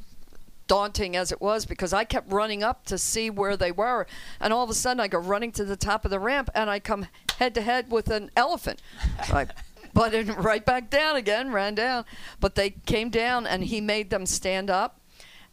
[0.68, 4.08] daunting as it was because I kept running up to see where they were,
[4.40, 6.70] and all of a sudden I go running to the top of the ramp and
[6.70, 8.82] I come head to head with an elephant.
[9.20, 9.48] I
[9.94, 12.06] butted right back down again, ran down,
[12.40, 15.00] but they came down and he made them stand up,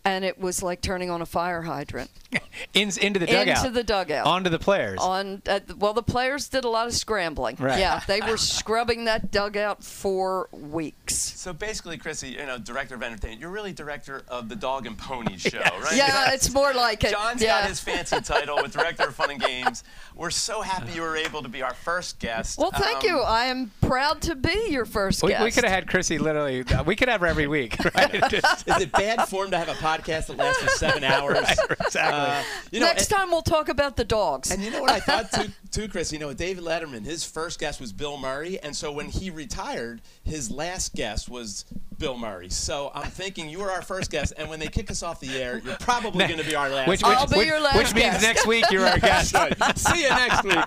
[0.05, 2.11] and it was like turning on a fire hydrant
[2.75, 3.59] In, into the dugout.
[3.65, 4.27] into the dugout.
[4.27, 4.99] Onto the players.
[5.01, 7.57] on uh, well, the players did a lot of scrambling.
[7.59, 7.79] Right.
[7.79, 11.15] Yeah, they were scrubbing that dugout for weeks.
[11.15, 13.41] So basically, Chrissy, you know, director of entertainment.
[13.41, 15.95] You're really director of the Dog and Pony Show, right?
[15.97, 17.11] Yeah, it's more like it.
[17.13, 17.61] John's yeah.
[17.61, 19.85] got his fancy title with director of fun and games.
[20.17, 22.59] We're so happy you were able to be our first guest.
[22.59, 23.19] Well, thank Um, you.
[23.21, 25.45] I am proud to be your first we, guest.
[25.45, 26.65] we could have had Chrissy literally.
[26.65, 28.23] Uh, we could have her every week, right?
[28.31, 31.39] Just- Is it bad form to have a podcast that lasts for seven hours?
[31.81, 32.01] exactly.
[32.01, 34.51] Uh, you know, Next and, time we'll talk about the dogs.
[34.51, 36.13] and you know what I thought too, too, Chris?
[36.13, 39.31] You know, with David Letterman, his first guest was Bill Murray, and so when he
[39.31, 41.65] retired, his last guest was
[41.99, 42.49] Bill Murray.
[42.51, 45.41] So I'm thinking you were our first guest, and when they kick us off the
[45.41, 46.89] air, you're probably going to be our last.
[46.89, 47.17] which, guest.
[47.19, 48.23] I'll be which, your last which means guest.
[48.23, 49.35] next week you're our guest.
[49.35, 49.57] Good.
[49.79, 50.59] See you next week,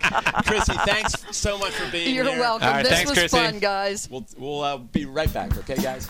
[0.45, 0.73] Chrissy.
[0.85, 2.23] Thanks so much for being here.
[2.23, 2.67] You're welcome.
[2.67, 3.37] All right, this thanks, was Chrissy.
[3.37, 4.09] fun, guys.
[4.09, 5.57] We'll we'll uh, be right back.
[5.57, 6.09] Okay, guys.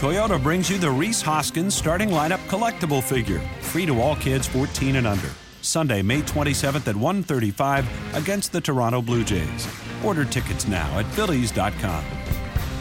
[0.00, 4.96] Toyota brings you the Rhys Hoskins starting lineup collectible figure, free to all kids 14
[4.96, 5.28] and under.
[5.60, 7.84] Sunday, May 27th at 1:35
[8.14, 9.68] against the Toronto Blue Jays.
[10.02, 12.02] Order tickets now at phillies.com.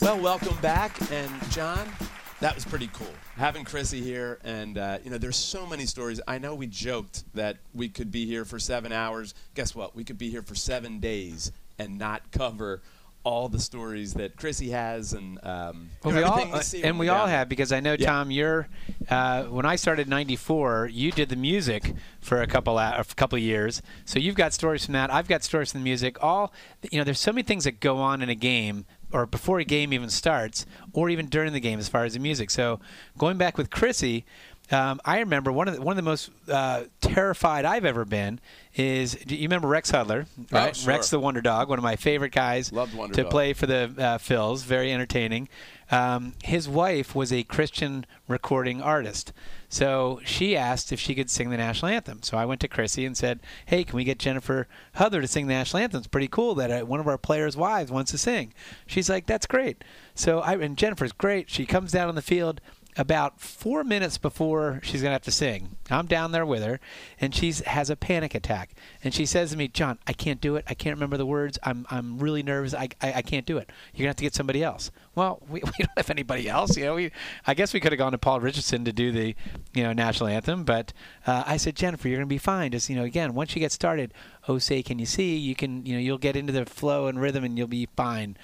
[0.02, 1.92] Well, welcome back, and John,
[2.40, 4.40] that was pretty cool having Chrissy here.
[4.46, 6.22] And uh, you know, there's so many stories.
[6.26, 9.34] I know we joked that we could be here for seven hours.
[9.56, 9.94] Guess what?
[9.94, 12.82] We could be here for seven days and not cover
[13.24, 17.10] all the stories that Chrissy has and um, Well, you we all, see and we
[17.10, 18.08] all down have because I know Yeah.
[18.08, 18.32] Tom.
[18.32, 18.68] You're
[19.10, 23.36] uh, when I started in '94, you did the music for a couple a couple
[23.38, 25.12] of years, so you've got stories from that.
[25.14, 26.18] I've got stories from the music.
[26.24, 26.54] All
[26.92, 29.66] you know, there's so many things that go on in a game, or before a
[29.66, 32.50] game even starts, or even during the game, as far as the music.
[32.50, 32.80] So
[33.18, 34.26] going back with Chrissy.
[34.72, 38.40] Um, I remember one of the, one of the most uh, terrified I've ever been
[38.76, 40.76] is do you remember Rex Hudler, right?
[40.76, 40.88] sure.
[40.88, 43.32] Rex the Wonder Dog, one of my favorite guys Loved Wonder to Dog.
[43.32, 45.50] play for the uh, Phils, very entertaining.
[45.92, 49.34] Um, his wife was a Christian recording artist.
[49.70, 52.22] So she asked if she could sing the national anthem.
[52.22, 55.48] So I went to Chrissy and said, Hey, can we get Jennifer Hudler to sing
[55.48, 56.00] the national anthem?
[56.00, 58.54] It's pretty cool that uh, one of our players' wives wants to sing.
[58.86, 59.84] She's like, That's great.
[60.14, 61.50] So I, and Jennifer's great.
[61.50, 62.62] She comes down on the field.
[63.00, 66.82] About four minutes before she's going to have to sing, I'm down there with her,
[67.20, 68.72] and she has a panic attack.
[69.02, 70.66] And she says to me, John, I can't do it.
[70.68, 71.58] I can't remember the words.
[71.64, 72.74] I'm, I'm really nervous.
[72.74, 73.72] I, I, I can't do it.
[73.94, 74.92] You're going to have to get somebody else.
[75.16, 76.76] Well, we, we don't have anybody else.
[76.76, 77.12] You know, we,
[77.48, 79.34] I guess we could have gone to Paul Richardson to do the,
[79.74, 80.66] you know, national anthem.
[80.66, 80.92] But
[81.26, 82.74] uh, I said, Jennifer, you're going to be fine.
[82.74, 84.14] Just, you know, again, once you get started,
[84.50, 85.38] oh, say, can you see?
[85.38, 88.36] You can, you know, you'll get into the flow and rhythm and you'll be fine.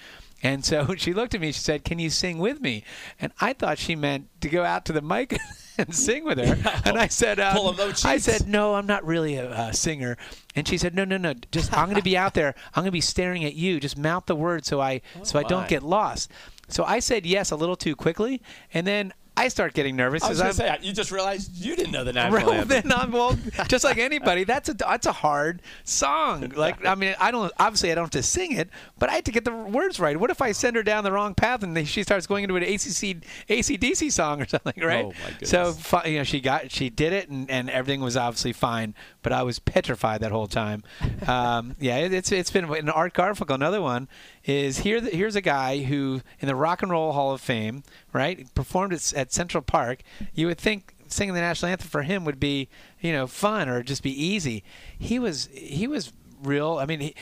[0.42, 1.52] And so she looked at me.
[1.52, 2.84] She said, "Can you sing with me?"
[3.20, 5.38] And I thought she meant to go out to the mic
[5.78, 6.56] and sing with her.
[6.84, 9.72] And I said, um, Pull 'em no "I said, no, I'm not really a, uh
[9.72, 10.16] singer."
[10.54, 11.34] And she said, "No, no, no.
[11.50, 12.54] Just I'm going to be out there.
[12.74, 13.80] I'm going to be staring at you.
[13.80, 15.48] Just mouth the words so I so I my.
[15.48, 16.30] don't get lost."
[16.68, 18.42] So I said yes a little too quickly,
[18.74, 21.76] and then I start getting nervous I was going to say, you just realized you
[21.76, 22.68] didn't know the national well, anthem.
[22.68, 23.36] then I'm well,
[23.68, 24.44] just like anybody.
[24.44, 26.52] That's a that's a hard song.
[26.56, 29.24] Like I mean, I don't obviously I don't have to sing it, but I have
[29.24, 30.18] to get the words right.
[30.18, 32.62] What if I send her down the wrong path and she starts going into an
[32.62, 35.04] ACC ACDC song or something, right?
[35.04, 35.50] Oh, my goodness.
[35.50, 35.74] So
[36.06, 39.42] you know, she got she did it and, and everything was obviously fine, but I
[39.42, 40.82] was petrified that whole time.
[41.26, 43.54] Um, yeah, it, it's it's been an Art Garfunkel.
[43.54, 44.08] Another one
[44.46, 45.00] is here.
[45.00, 47.82] Here's a guy who in the Rock and Roll Hall of Fame,
[48.12, 50.02] right, performed at, at Central Park.
[50.34, 52.68] You would think singing the national anthem for him would be
[53.00, 54.64] you know fun or just be easy.
[54.98, 56.78] He was he was real.
[56.78, 57.14] I mean he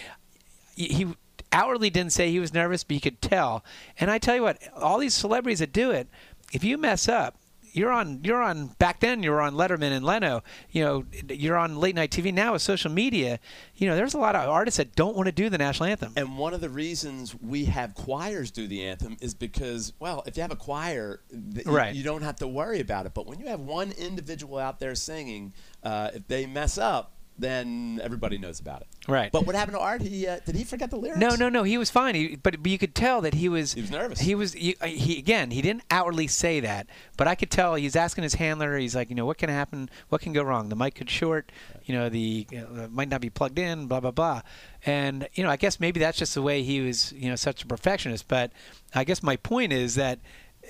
[0.76, 1.06] he
[1.52, 3.64] outwardly didn't say he was nervous, but you could tell.
[3.98, 6.08] And I tell you what, all these celebrities that do it,
[6.52, 7.36] if you mess up,
[7.74, 11.56] you're on you're on back then you were on Letterman and Leno you know you're
[11.56, 13.38] on late night TV now with social media
[13.76, 16.12] you know there's a lot of artists that don't want to do the national anthem
[16.16, 20.36] And one of the reasons we have choirs do the anthem is because, well, if
[20.36, 21.94] you have a choir, th- you- Right.
[21.94, 23.14] you, don't have to worry about it.
[23.14, 28.00] But when you have one individual out there singing, uh, if they mess up, then
[28.02, 28.86] everybody knows about it.
[29.08, 29.32] Right.
[29.32, 30.02] But what happened to Art?
[30.02, 31.18] He uh, did he forget the lyrics?
[31.18, 31.62] No, no, no.
[31.64, 32.14] He was fine.
[32.14, 33.74] He, but, but you could tell that he was.
[33.74, 34.20] He was nervous.
[34.20, 34.52] He was.
[34.52, 35.50] He, uh, he again.
[35.50, 38.78] He didn't outwardly say that, but I could tell he's asking his handler.
[38.78, 39.90] He's like, you know, what can happen?
[40.08, 40.68] What can go wrong?
[40.68, 41.50] The mic could short.
[41.84, 43.86] You know, the uh, might not be plugged in.
[43.86, 44.42] Blah blah blah.
[44.86, 47.12] And you know, I guess maybe that's just the way he was.
[47.12, 48.28] You know, such a perfectionist.
[48.28, 48.52] But
[48.94, 50.20] I guess my point is that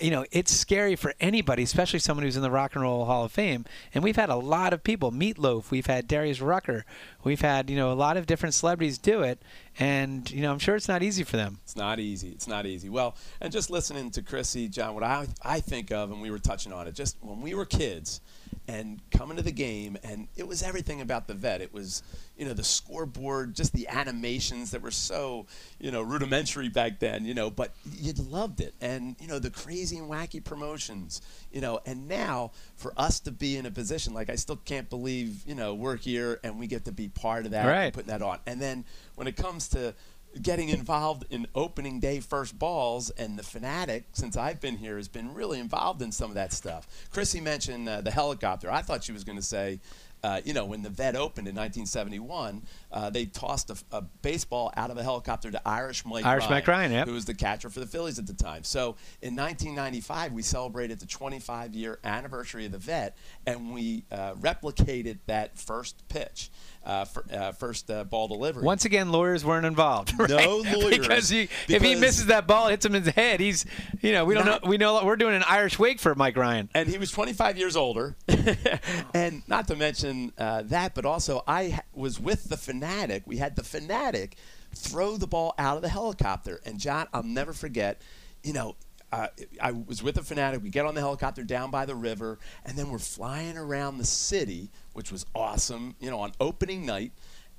[0.01, 3.25] you know, it's scary for anybody, especially someone who's in the Rock and Roll Hall
[3.25, 3.65] of Fame.
[3.95, 6.85] And we've had a lot of people, Meatloaf, we've had Darius Rucker,
[7.23, 9.41] we've had, you know, a lot of different celebrities do it.
[9.79, 11.59] And, you know, I'm sure it's not easy for them.
[11.65, 12.29] It's not easy.
[12.29, 12.89] It's not easy.
[12.89, 16.39] Well, and just listening to Chrissy, John, what I, I think of, and we were
[16.39, 18.21] touching on it, just when we were kids
[18.67, 21.61] and coming to the game, and it was everything about the vet.
[21.61, 22.03] It was,
[22.37, 25.47] you know, the scoreboard, just the animations that were so,
[25.79, 28.75] you know, rudimentary back then, you know, but you loved it.
[28.81, 31.21] And, you know, the crazy and wacky promotions,
[31.53, 34.89] you know, and now for us to be in a position, like I still can't
[34.89, 37.93] believe, you know, we're here and we get to be part of that, and Right.
[37.93, 38.39] putting that on.
[38.47, 39.95] And then when it comes to
[40.43, 45.09] getting involved in opening day first balls and the Phanatic since i've been here has
[45.09, 46.87] been really involved in some of that stuff.
[47.11, 48.71] Chrissy mentioned uh, the helicopter.
[48.71, 49.81] I thought she was going to say
[50.25, 54.73] uh, you know, when the vet opened in 1971, uh, they tossed a, a baseball
[54.75, 57.07] out of a helicopter to Irish Mike Irish Ryan, Mike Ryan, yep.
[57.07, 58.65] who was the catcher for the Phillies at the time.
[58.65, 64.33] So in 1995, we celebrated the 25 year anniversary of the vet, and we uh,
[64.37, 66.51] replicated that first pitch,
[66.87, 68.63] uh, fir- uh, first uh, ball delivery.
[68.63, 70.15] Once again, lawyers weren't involved.
[70.19, 70.31] right?
[70.31, 73.41] No lawyers, because he, if he misses that ball, hits him in the head.
[73.41, 73.67] He's,
[74.01, 74.71] you know, we don't Not- know.
[74.71, 76.71] We know we're doing an Irish wake for Mike Ryan.
[76.75, 78.17] and he was 25 years older.
[79.15, 83.23] and not to mention uh, that, but also I ha- was with the Phanatic.
[83.27, 84.33] We had the Phanatic
[84.75, 86.61] throw the ball out of the helicopter.
[86.65, 88.03] And John, I'll never forget.
[88.43, 88.77] You know,
[89.13, 89.29] uh,
[89.61, 90.63] I was with the Phanatic.
[90.63, 94.05] We get on the helicopter down by the river, and then we're flying around the
[94.05, 95.95] city, which was awesome.
[96.01, 97.13] You know, on opening night,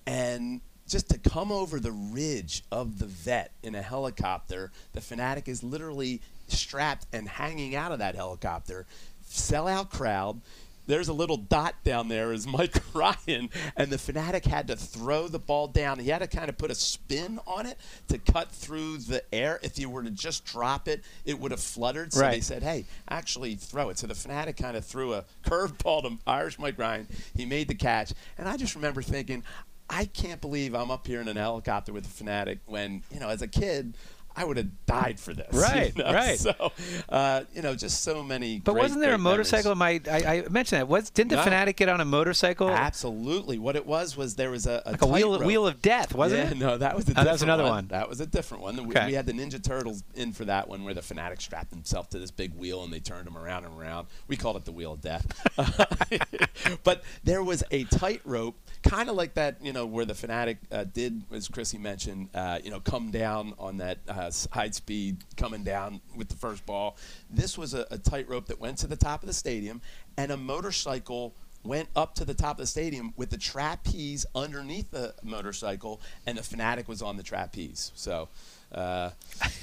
[0.06, 5.48] and just to come over the ridge of the vet in a helicopter, the Phanatic
[5.48, 8.86] is literally strapped and hanging out of that helicopter.
[9.28, 10.42] Sellout crowd.
[10.88, 15.28] There's a little dot down there is Mike Ryan, and the Phanatic had to throw
[15.28, 16.00] the ball down.
[16.00, 19.60] He had to kind of put a spin on it to cut through the air.
[19.64, 22.14] If you were to just drop it, it would have fluttered.
[22.14, 26.04] So they said, "Hey, actually throw it." So the Phanatic kind of threw a curveball
[26.04, 27.08] to Irish Mike Ryan.
[27.36, 29.44] He made the catch, and I just remember thinking,
[29.90, 33.30] I can't believe I'm up here in an helicopter with a Phanatic when you know,
[33.30, 33.96] as a kid.
[34.38, 35.48] I would have died for this.
[35.54, 36.12] you Right, know?
[36.14, 36.38] right.
[36.38, 36.72] So,
[37.10, 38.60] uh, you know, just so many.
[38.60, 39.74] But great, wasn't there a motorcycle?
[39.76, 40.88] My, I, I mentioned that.
[40.88, 41.44] Was didn't the No.
[41.44, 42.70] Phanatic get on a motorcycle?
[42.70, 43.58] Absolutely.
[43.60, 45.48] What it was was there was a, a like a wheel, tightrope.
[45.48, 46.58] wheel of death, wasn't yeah, it?
[46.58, 47.88] No, that was a Oh, that was another one.
[47.88, 48.76] That was a different one.
[48.76, 52.10] We, we had the Ninja Turtles in for that one, where the Phanatic strapped himself
[52.10, 54.08] to this big wheel and they turned him around and around.
[54.28, 55.26] We called it the Wheel of Death.
[56.84, 58.56] but there was a tightrope
[58.86, 62.60] kind of like that, you know, where the Phanatic uh, did, as Chrissy mentioned, uh,
[62.64, 66.98] you know, come down on that uh, high speed, coming down with the first ball.
[67.30, 69.82] This was a, a tightrope that went to the top of the stadium,
[70.18, 71.34] and a motorcycle
[71.64, 76.38] went up to the top of the stadium with the trapeze underneath the motorcycle, and
[76.38, 77.92] the Phanatic was on the trapeze.
[77.96, 78.30] So.
[78.72, 79.12] Uh,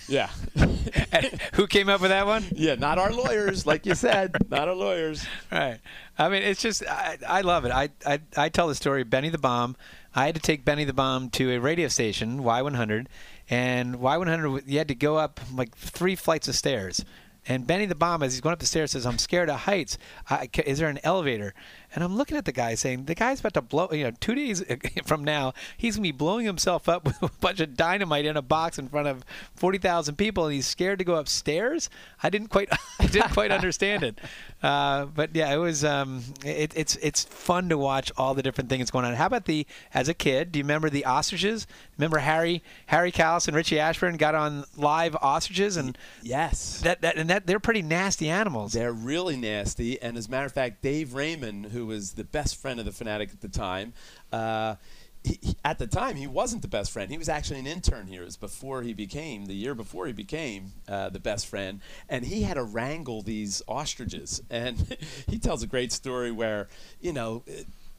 [0.09, 0.29] yeah.
[1.55, 2.45] Who came up with that one?
[2.53, 5.27] Yeah, not our lawyers, like you said, not our lawyers.
[5.51, 5.79] Right.
[6.19, 7.73] I mean, it's just I, I love it.
[7.73, 9.03] I, I I tell the story.
[9.03, 9.77] Of Benny the Bomb.
[10.15, 13.07] I had to take Benny the Bomb to a radio station, Y100,
[13.49, 17.05] and Y100 you had to go up like three flights of stairs.
[17.49, 19.99] And Benny the Bomb, as he's going up the stairs, says, "I'm scared of heights.
[20.31, 21.55] I, is there an elevator?"
[21.95, 24.35] And I'm looking at the guy saying, the guy's about to blow, you know, two
[24.35, 24.65] days
[25.05, 28.37] from now, he's going to be blowing himself up with a bunch of dynamite in
[28.37, 29.25] a box in front of
[29.57, 31.91] 40,000 people and he's scared to go upstairs.
[32.23, 32.69] I didn't quite,
[33.01, 34.19] I didn't quite understand it.
[34.63, 38.71] Uh, but yeah, it was, um, it, it's, it's fun to watch all the different
[38.71, 39.15] things going on.
[39.15, 41.67] How about the, as a kid, do you remember the ostriches?
[41.99, 47.17] Remember Harry, Harry Kalas and Richie Ashburn got on live ostriches and yes, that, that,
[47.17, 48.73] and that they're pretty nasty animals.
[48.73, 50.01] They're really nasty.
[50.01, 52.93] And as a matter of fact, Dave Raymond, who was the best friend of the
[52.93, 53.93] Phanatic at the time.
[54.33, 54.77] Uh,
[55.25, 57.11] he, at the time, he wasn't the best friend.
[57.11, 58.23] He was actually an intern here.
[58.23, 61.81] It was before he became, the year before he became uh, the best friend.
[62.09, 64.43] And he had to wrangle these ostriches.
[64.51, 64.97] And
[65.29, 66.69] he tells a great story where,
[67.01, 67.43] you know,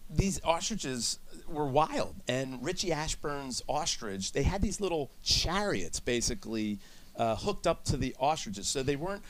[0.10, 2.16] these ostriches were wild.
[2.28, 6.80] And Richie Ashburn's ostrich, they had these little chariots basically
[7.16, 8.68] uh, hooked up to the ostriches.
[8.68, 9.22] So they weren't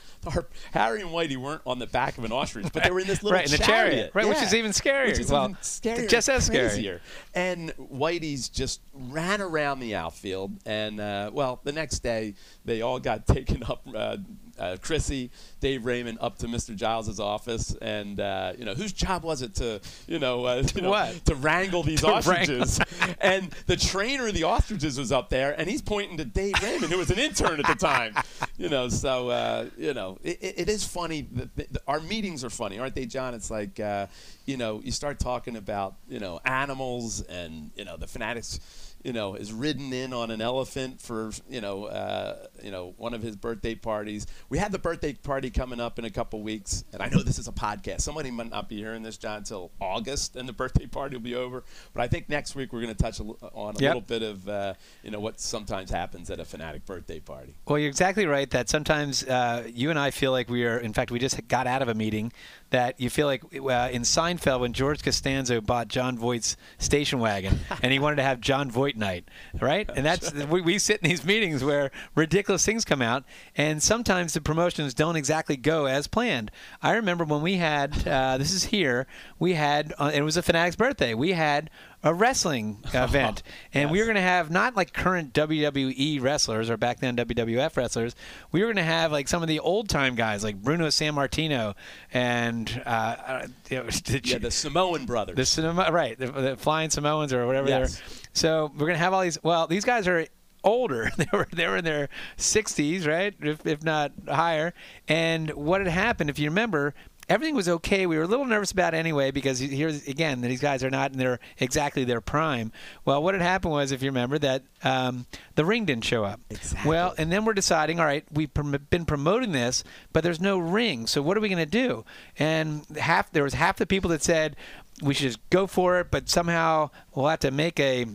[0.72, 3.22] Harry and Whitey weren't on the back of an ostrich, but they were in this
[3.22, 4.30] little right, in the chariot, chariot, right, yeah.
[4.30, 5.06] which is even scarier.
[5.08, 7.00] Which is well, even scarier, just as crazier.
[7.34, 12.34] And Whitey's just ran around the outfield, and uh, well, the next day
[12.64, 13.86] they all got taken up.
[13.92, 14.18] Uh,
[14.58, 15.30] uh, Chrissy,
[15.60, 16.76] Dave Raymond up to Mr.
[16.76, 20.82] Giles's office, and uh, you know whose job was it to you know, uh, you
[20.82, 22.78] know to wrangle these To ostriches?
[23.20, 26.92] and the trainer of the ostriches was up there, and he's pointing to Dave Raymond,
[26.92, 28.14] who was an intern at the time.
[28.56, 31.26] You know, so uh, you know it, it is funny.
[31.32, 33.34] That the, our meetings are funny, aren't they, John?
[33.34, 34.06] It's like uh,
[34.46, 38.60] you know you start talking about you know animals and you know the Phanatics
[39.04, 43.12] you know, is ridden in on an elephant for you know, uh, you know, one
[43.12, 44.26] of his birthday parties.
[44.48, 47.38] We have the birthday party coming up in a couple weeks, and I know this
[47.38, 48.00] is a podcast.
[48.00, 51.34] Somebody might not be hearing this, John, until August, and the birthday party will be
[51.34, 51.64] over.
[51.92, 53.88] But I think next week we're going to touch a, on a Yep.
[53.94, 57.54] little bit of uh, you know what sometimes happens at a Phanatic birthday party.
[57.68, 60.94] Well, you're exactly right that sometimes uh, you and I feel like we are, in
[60.94, 62.32] fact, we just got out of a meeting
[62.70, 67.60] that you feel like uh, in Seinfeld when George Costanza bought Jon Voight's station wagon
[67.82, 69.28] and he wanted to have John Voight night,
[69.60, 69.88] right?
[69.94, 73.24] And that's, we, we sit in these meetings where ridiculous things come out
[73.56, 76.50] and sometimes the promotions don't exactly go as planned.
[76.82, 79.06] I remember when we had, uh, this is here,
[79.38, 81.70] we had, uh, it was a Phanatic's birthday, we had
[82.04, 83.42] a wrestling event,
[83.72, 87.76] and we were going to have not like current WWE wrestlers or back then WWF
[87.76, 88.14] wrestlers.
[88.52, 91.74] We were going to have like some of the old time guys like Bruno Sammartino
[92.12, 95.36] and uh, uh, the, Yeah, the Samoan brothers.
[95.36, 97.96] the cinema, right, the, the flying Samoans or whatever Yes.
[97.98, 98.06] they're.
[98.34, 99.42] So we're going to have all these.
[99.42, 100.26] Well, these guys are
[100.62, 101.10] older.
[101.16, 104.74] They were they were in their 60s, right, if, if not higher.
[105.08, 106.94] And what had happened, if you remember,
[107.28, 108.06] everything was okay.
[108.06, 111.12] We were a little nervous about it anyway because here's again, these guys are not
[111.12, 112.72] in their exactly their prime.
[113.04, 116.40] Well, what had happened was, if you remember, that um, the ring didn't show up.
[116.50, 116.88] Exactly.
[116.88, 120.58] Well, and then we're deciding, all right, we've prom- been promoting this, but there's no
[120.58, 121.06] ring.
[121.06, 122.04] So what are we going to do?
[122.38, 124.56] And half there was half the people that said
[125.02, 128.06] we should just go for it, but somehow we'll have to make a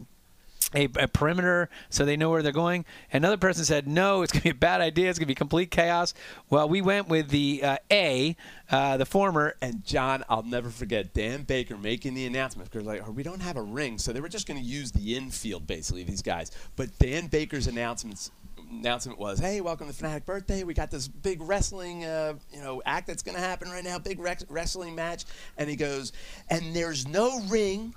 [0.73, 2.85] a, a perimeter so they know where they're going.
[3.11, 5.09] Another person said, no, it's going to be a bad idea.
[5.09, 6.13] It's going to be complete chaos.
[6.49, 8.35] Well, we went with the uh, A,
[8.69, 9.55] uh, the former.
[9.61, 13.41] And John, I'll never forget Dan Baker making the announcement because like, oh, we don't
[13.41, 16.03] have a ring, so they were just going to use the infield basically.
[16.03, 18.31] These guys, but Dan Baker's announcements
[18.71, 20.63] announcement was, "Hey, welcome to Phanatic Birthday.
[20.63, 23.99] We got this big wrestling, uh, you know, act that's going to happen right now.
[23.99, 25.25] Big rex- wrestling match."
[25.57, 26.13] And he goes,
[26.49, 27.93] "And there's no ring,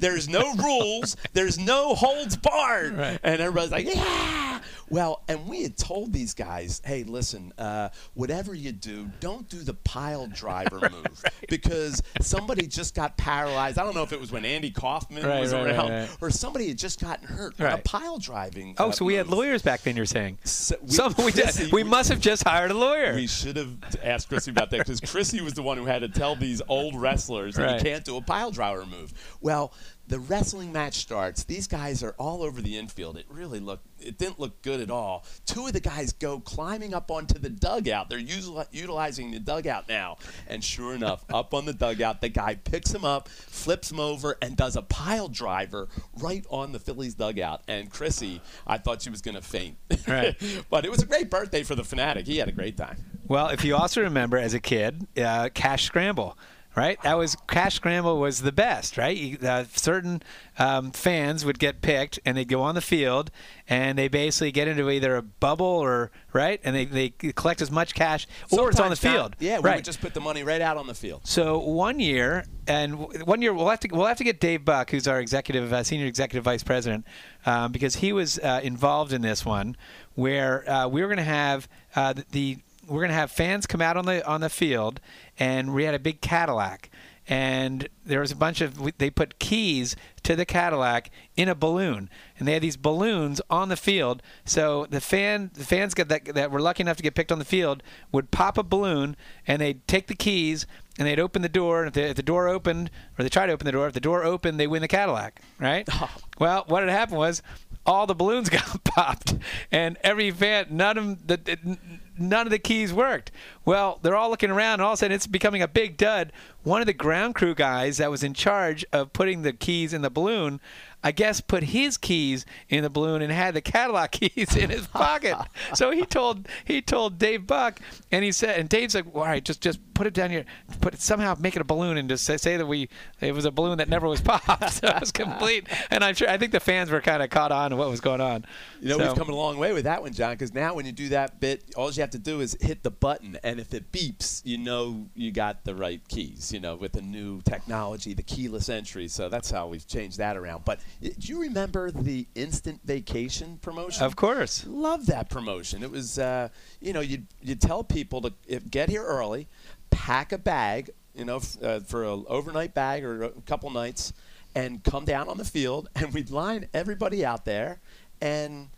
[0.00, 3.18] there's no rules, there's no holds barred." Right.
[3.22, 8.54] And everybody's like, "Yeah." Well, and we had told these guys, "Hey, listen, uh, whatever
[8.54, 13.78] you do, don't do the pile driver move because somebody just got paralyzed.
[13.78, 16.08] I don't know if it was when Andy Kaufman Right, was right, right, around, right.
[16.20, 18.74] or somebody had just gotten hurt on a pile driving.
[18.78, 20.38] Oh, uh, so we had lawyers back then, you're saying?
[20.44, 23.14] So we- So we, did, Chrissy- we must have just hired a lawyer.
[23.14, 26.08] We should have asked Chrissy about that because Chrissy was the one who had to
[26.08, 29.12] tell these old wrestlers that you can't do a pile driver move.
[29.40, 29.72] Well,
[30.10, 31.44] the wrestling match starts.
[31.44, 33.16] These guys are all over the infield.
[33.16, 35.24] It really looked, it didn't look good at all.
[35.46, 38.10] Two of the guys go climbing up onto the dugout.
[38.10, 40.18] They're util- utilizing the dugout now.
[40.48, 44.36] And sure enough, up on the dugout, the guy picks him up, flips him over,
[44.42, 45.88] and does a pile driver
[46.18, 47.62] right on the Phillies dugout.
[47.68, 49.76] And Chrissy, I thought she was going to faint.
[50.08, 50.36] Right.
[50.70, 52.26] but it was a great birthday for the Phanatic.
[52.26, 52.96] He had a great time.
[53.28, 56.36] Well, if you also remember as a kid, uh, Cash Scramble.
[56.76, 58.96] Right, that was Cash Scramble was the best.
[58.96, 60.22] Right, you, uh, certain
[60.56, 63.32] um, fans would get picked, and they'd go on the field,
[63.68, 67.72] and they basically get into either a bubble or right, and they, they collect as
[67.72, 69.36] much cash, or it's on the Sometimes, field.
[69.40, 69.76] Yeah, we right.
[69.76, 71.22] would just put the money right out on the field.
[71.24, 74.90] So one year, and one year we'll have to we'll have to get Dave Buck,
[74.90, 77.04] who's our executive uh, senior executive vice president,
[77.46, 79.76] um, because he was uh, involved in this one,
[80.14, 83.66] where uh, we were going to have uh, the, the we're going to have fans
[83.66, 85.00] come out on the on the field,
[85.40, 86.90] and we had a big Cadillac.
[87.26, 92.10] And there was a bunch of they put keys to the Cadillac in a balloon,
[92.36, 94.20] and they had these balloons on the field.
[94.44, 97.38] So the fan the fans get that that were lucky enough to get picked on
[97.38, 99.16] the field would pop a balloon,
[99.46, 100.66] and they'd take the keys
[100.98, 101.84] and they'd open the door.
[101.84, 103.94] And if the, if the door opened, or they tried to open the door, if
[103.94, 105.88] the door opened, they win the Cadillac, right?
[106.02, 106.10] Oh.
[106.38, 107.42] Well, what had happened was
[107.86, 109.34] all the balloons got popped,
[109.70, 111.78] and every fan, none of them, the,
[112.20, 113.32] none of the keys worked.
[113.64, 116.32] Well, they're all looking around, and all of a sudden it's becoming a big dud.
[116.62, 120.02] One of the ground crew guys that was in charge of putting the keys in
[120.02, 120.60] the balloon.
[121.02, 124.86] I guess put his keys in the balloon and had the Cadillac keys in his
[124.86, 125.36] pocket.
[125.74, 127.80] so he told he told Dave Buck,
[128.12, 130.44] and he said, and Dave's like, "All right, just just put it down here,
[130.80, 132.88] put it somehow make it a balloon, and just say, say that we
[133.20, 134.72] it was a balloon that never was popped.
[134.72, 135.66] so it was complete.
[135.90, 138.00] And I'm sure I think the fans were kind of caught on to what was
[138.00, 138.44] going on.
[138.80, 140.86] You know, So- we've come a long way with that one, John, because now when
[140.86, 143.72] you do that bit, all you have to do is hit the button, and if
[143.74, 148.14] it beeps, you know you got the right keys, you know, with the new technology,
[148.14, 149.08] the keyless entry.
[149.08, 150.64] So that's how we've changed that around.
[150.64, 154.04] But do you remember the instant vacation promotion?
[154.04, 154.64] Of course.
[154.66, 155.82] Love that promotion.
[155.82, 156.48] It was, uh,
[156.80, 159.48] you know, you you tell people to if, get here early,
[159.90, 164.12] pack a bag, you know, f- uh, for an overnight bag or a couple nights,
[164.54, 167.80] and come down on the field, and we'd line everybody out there,
[168.20, 168.68] and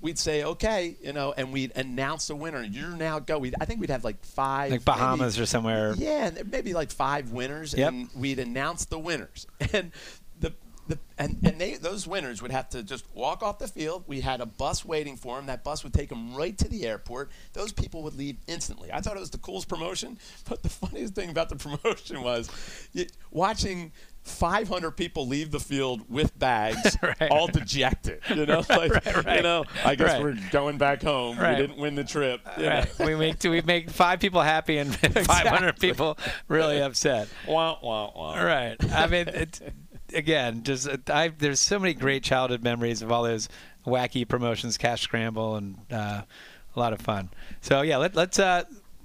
[0.00, 2.62] we'd say, okay, you know, and we'd announce the winner.
[2.62, 3.38] You're now go.
[3.38, 5.94] We'd, I think we'd have like five, Like Bahamas or somewhere.
[5.96, 7.88] Yeah, and maybe like five winners, Yep.
[7.88, 9.92] and we'd announce the winners, and
[10.88, 10.98] the.
[11.18, 14.04] And and they, those winners would have to just walk off the field.
[14.06, 15.46] We had a bus waiting for them.
[15.46, 17.30] That bus would take them right to the airport.
[17.52, 18.90] Those people would leave instantly.
[18.92, 20.18] I thought it was the coolest promotion.
[20.48, 22.50] But the funniest thing about the promotion was
[22.92, 23.92] you, watching
[24.24, 27.30] 500 people leave the field with bags, Right.
[27.30, 28.20] all dejected.
[28.28, 29.36] You know, like right, right.
[29.36, 31.38] you know, I guess we're going back home.
[31.38, 32.40] We didn't win the trip.
[32.46, 32.84] Uh, know.
[33.00, 36.18] We make we make five people happy and 500 people
[36.48, 37.28] really upset.
[37.46, 38.42] Wah, wah, wah.
[38.42, 38.76] Right.
[38.92, 39.60] I mean, it's,
[40.14, 43.48] again, just I there's so many great childhood memories of all those
[43.86, 46.22] wacky promotions, cash scramble, and uh,
[46.74, 47.30] a lot of fun.
[47.60, 48.64] So yeah, let, let's uh,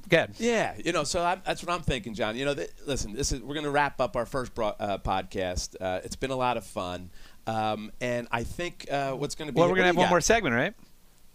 [0.09, 0.31] good.
[0.37, 2.35] Yeah, you know, so I'm, that's what I'm thinking, John.
[2.35, 4.97] You know, th- listen, this is we're going to wrap up our first bro- uh,
[4.99, 5.75] podcast.
[5.79, 7.09] Uh, it's been a lot of fun,
[7.45, 10.11] um, and I think uh, what's going to be Well, we're gonna have one got?
[10.11, 10.73] more segment, right?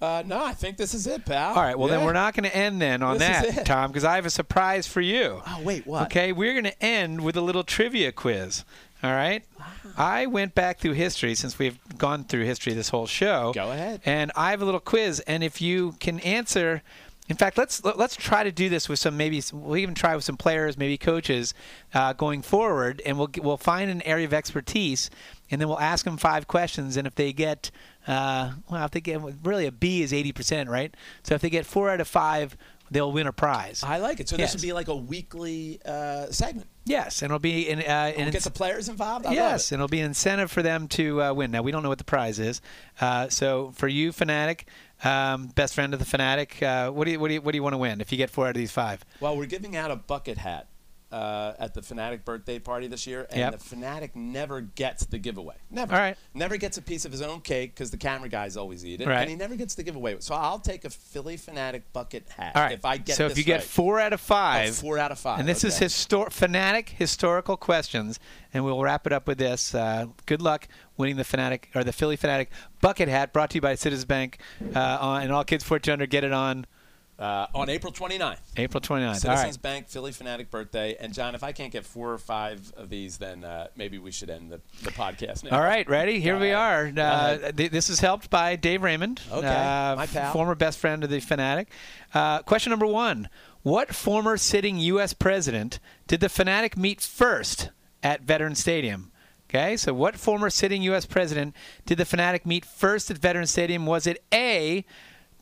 [0.00, 1.54] Uh, no, I think this is it, pal.
[1.54, 1.78] All right.
[1.78, 3.64] Well, then we're not going to end then on This that.
[3.66, 5.40] Tom, because I have a surprise for you.
[5.46, 6.06] Oh wait, what?
[6.06, 8.64] Okay, we're going to end with a little trivia quiz.
[9.02, 9.42] All right.
[9.58, 9.66] Wow.
[9.96, 13.52] I went back through history since we've gone through history this whole show.
[13.54, 14.00] Go ahead.
[14.04, 16.82] And I have a little quiz, and if you can answer,
[17.28, 20.14] in fact, let's let- let's try to do this with some maybe we'll even try
[20.14, 21.52] with some players, maybe coaches,
[21.94, 25.10] uh, going forward, and we'll we'll find an area of expertise,
[25.50, 27.70] and then we'll ask them five questions, and if they get
[28.06, 30.94] uh, well, if they get really a B is eighty percent, right?
[31.22, 32.56] So if they get four out of five,
[32.90, 33.82] they'll win a prize.
[33.86, 34.28] I like it.
[34.28, 34.52] So Yes.
[34.52, 36.68] this would be like a weekly uh, segment.
[36.84, 37.78] Yes, and it'll be in.
[37.78, 39.24] Uh, And we'll get the players involved.
[39.26, 39.74] I yes, it.
[39.74, 41.50] and it'll be an incentive for them to uh, win.
[41.50, 42.60] Now we don't know what the prize is.
[43.00, 44.62] Uh, so for you, Phanatic,
[45.04, 47.56] um, best friend of the Phanatic, uh, what do you what do you what do
[47.58, 49.04] you want to win if you get four out of these five?
[49.20, 50.66] Well, we're giving out a bucket hat
[51.12, 53.58] uh, at the Phanatic birthday party this year, and Yep.
[53.58, 55.56] the Phanatic never gets the giveaway.
[55.70, 55.94] Never.
[55.94, 56.16] All right.
[56.34, 59.06] Never gets a piece of his own cake because the camera guys always eat it,
[59.06, 59.20] Right.
[59.20, 60.16] and he never gets the giveaway.
[60.20, 62.72] So I'll take a Phillie Phanatic bucket hat All right.
[62.72, 63.16] if I get.
[63.16, 65.38] so if you get four out of Oh, five, four out of five.
[65.40, 65.86] and this is okay.
[65.86, 68.18] histor- Phanatic historical questions,
[68.54, 69.74] and we'll wrap it up with this.
[69.74, 72.46] Uh, good luck winning the Phanatic or the Phillie Phanatic
[72.80, 74.38] bucket hat, brought to you by Citizens Bank,
[74.74, 76.66] uh, on, and all kids 14 under get it on
[77.18, 78.38] uh, on April 29th.
[78.56, 79.08] April 29th.
[79.08, 79.62] All Citizens right.
[79.62, 83.18] Bank Phillie Phanatic birthday, and John, if I can't get four or five of these,
[83.18, 85.56] then uh, maybe we should end the, the podcast now.
[85.56, 86.20] All right, ready?
[86.20, 86.90] Here we are.
[86.96, 90.32] Uh, th- this is helped by Dave Raymond, Okay, uh, my pal.
[90.32, 91.66] former best friend of the Phanatic.
[92.14, 93.28] Uh, question number one:
[93.62, 95.12] What former sitting U.S.
[95.14, 97.70] president did the Phanatic meet first
[98.02, 99.12] at Veterans Stadium?
[99.48, 101.04] Okay, so what former sitting U.S.
[101.04, 101.54] president
[101.84, 103.84] did the Phanatic meet first at Veterans Stadium?
[103.84, 104.84] Was it A.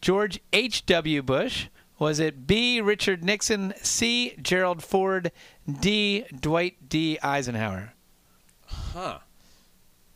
[0.00, 1.22] George H.W.
[1.22, 1.66] Bush?
[1.98, 2.80] Was it B.
[2.80, 3.74] Richard Nixon?
[3.82, 4.34] C.
[4.40, 5.32] Gerald Ford?
[5.80, 6.24] D.
[6.38, 7.18] Dwight D.
[7.22, 7.92] Eisenhower?
[8.66, 9.18] Huh.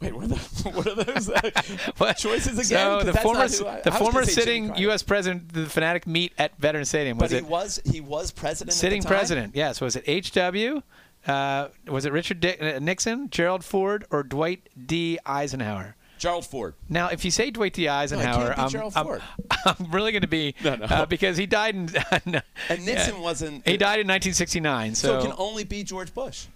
[0.00, 0.36] Wait, what are, the,
[0.74, 1.50] what are those uh,
[1.98, 2.16] What?
[2.16, 3.00] choices again?
[3.00, 5.02] So the former, I- the I former gonna say Jimmy sitting U.S.
[5.02, 7.16] president the Phanatic meet at Veterans Stadium?
[7.18, 8.70] But Was he it was he was president.
[8.74, 9.16] at sitting the time?
[9.18, 9.56] president?
[9.56, 9.80] Yes.
[9.80, 10.82] Was it H.W.?
[11.26, 15.18] Uh, was it Richard uh, Nixon, Gerald Ford, or Dwight D.
[15.24, 15.96] Eisenhower?
[16.18, 16.74] Gerald Ford.
[16.88, 17.88] Now, if you say Dwight D.
[17.88, 19.22] Eisenhower, be I'm, I'm- Ford.
[19.66, 20.84] I'm really going to be No, no.
[20.86, 21.86] Uh, because he died in
[22.26, 23.20] no, And Nixon yeah.
[23.20, 23.66] wasn't.
[23.68, 24.94] He died in 1969.
[24.94, 26.46] So So, it can only be George Bush.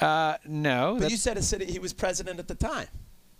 [0.00, 2.86] uh, no, But you said a city, he was president at the time.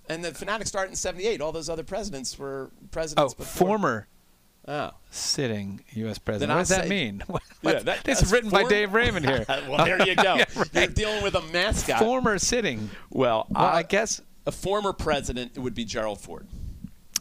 [0.09, 1.41] And the Phanatics started in 78.
[1.41, 3.67] All those other presidents were oh, presidents before.
[3.69, 4.09] former
[4.67, 4.91] Oh.
[5.11, 6.17] sitting U.S.
[6.19, 6.49] president.
[6.49, 7.23] Then what does I'll that say- mean?
[7.63, 9.45] Yeah, that- this is written by Dave Raymond here.
[9.49, 10.35] well, there you go.
[10.37, 10.45] Yeah,
[10.75, 11.99] You're dealing with a mascot.
[12.01, 12.91] Former sitting.
[13.11, 14.21] well, Well, I guess.
[14.47, 16.47] A former president it would be Gerald Ford.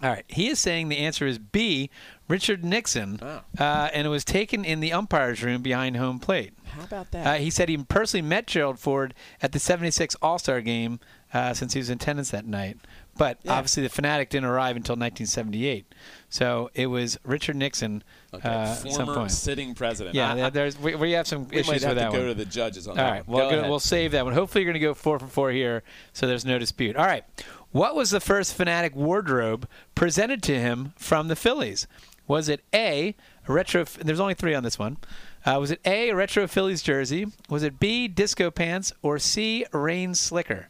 [0.02, 0.26] All right.
[0.28, 1.90] He is saying the answer is B,
[2.28, 3.42] Richard Nixon, Oh.
[3.58, 6.52] uh, and it was taken in the umpire's room behind home plate.
[6.66, 7.26] How about that?
[7.26, 11.00] Uh, he said he personally met Gerald Ford at the 76 All Star game
[11.34, 12.78] uh, since he was in attendance that night.
[13.18, 13.54] But Yeah.
[13.54, 15.86] obviously, the Phanatic didn't arrive until 1978.
[16.30, 18.04] So it was Richard Nixon
[18.34, 18.48] okay.
[18.50, 19.32] uh, at some former point.
[19.32, 20.16] sitting president.
[20.16, 22.12] Yeah, I- there- there's, we, we have some we issues might have with to that
[22.12, 22.28] go one.
[22.30, 23.40] to the judges on All that right, one.
[23.40, 24.34] well, Go we'll save that one.
[24.34, 26.96] Hopefully, you're going to go four for four here, so there's no dispute.
[26.96, 27.24] All right,
[27.72, 31.88] what was the first Phanatic wardrobe presented to him from the Phillies?
[32.28, 33.16] Was it A,
[33.48, 33.84] a retro?
[33.84, 34.98] There's only three on this one.
[35.46, 37.28] Uh, was it A, a retro Phillies jersey?
[37.50, 40.70] Was it B, disco pants, or C, rain slicker?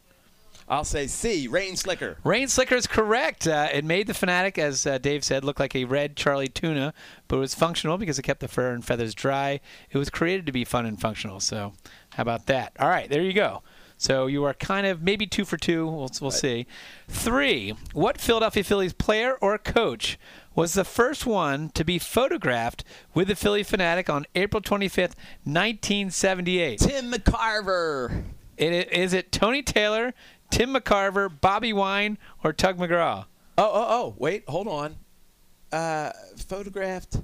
[0.68, 2.16] I'll say C, Rain Slicker.
[2.24, 3.46] Rain Slicker is correct.
[3.46, 6.94] Uh, it made the Phanatic, as uh, Dave said, look like a red Charlie tuna,
[7.28, 9.60] but it was functional because it kept the fur and feathers dry.
[9.90, 11.40] It was created to be fun and functional.
[11.40, 11.74] So,
[12.10, 12.72] how about that?
[12.78, 13.62] All right, there you go.
[13.96, 15.86] So you are kind of maybe two for two.
[15.86, 16.66] We'll, we'll see.
[17.08, 17.74] Three.
[17.92, 20.18] What Philadelphia Phillies player or coach
[20.54, 22.84] was the first one to be photographed
[23.14, 26.80] with the Phillie Phanatic on April 25th, 1978?
[26.80, 28.24] Tim McCarver.
[28.56, 30.14] It, is it Tony Taylor,
[30.54, 33.24] Tim McCarver, Bobby Wine, or Tug McGraw?
[33.58, 34.14] Oh, oh, oh.
[34.18, 34.94] Wait, hold on.
[35.72, 36.12] Uh,
[36.46, 37.16] photographed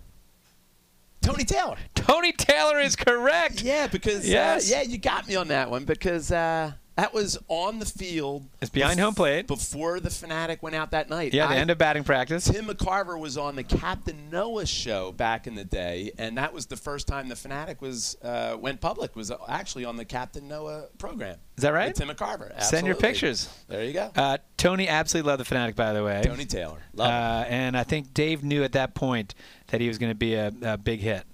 [1.22, 1.76] Tony Taylor.
[1.94, 3.62] Tony Taylor is correct.
[3.62, 4.68] Yeah, because Yes.
[4.72, 8.46] uh, yeah, you got me on that one because uh, that was on the field.
[8.60, 9.46] It's behind bef- home plate.
[9.46, 11.32] before the Phanatic went out that night.
[11.32, 12.44] Yeah, the I- end of batting practice.
[12.44, 16.66] Tim McCarver was on the Captain Noah show back in the day, and that was
[16.66, 19.16] the first time the Phanatic was uh, went public.
[19.16, 21.38] Was actually on the Captain Noah program.
[21.56, 21.94] Is that right?
[21.94, 22.60] Tim McCarver.
[22.62, 23.48] Send your pictures.
[23.68, 24.10] There you go.
[24.16, 26.22] Uh, Tony absolutely loved the Phanatic, by the way.
[26.24, 26.78] Tony Taylor.
[26.94, 27.08] Love.
[27.10, 29.34] Uh, and I think Dave knew at that point
[29.68, 31.24] that he was going to be a, a big hit.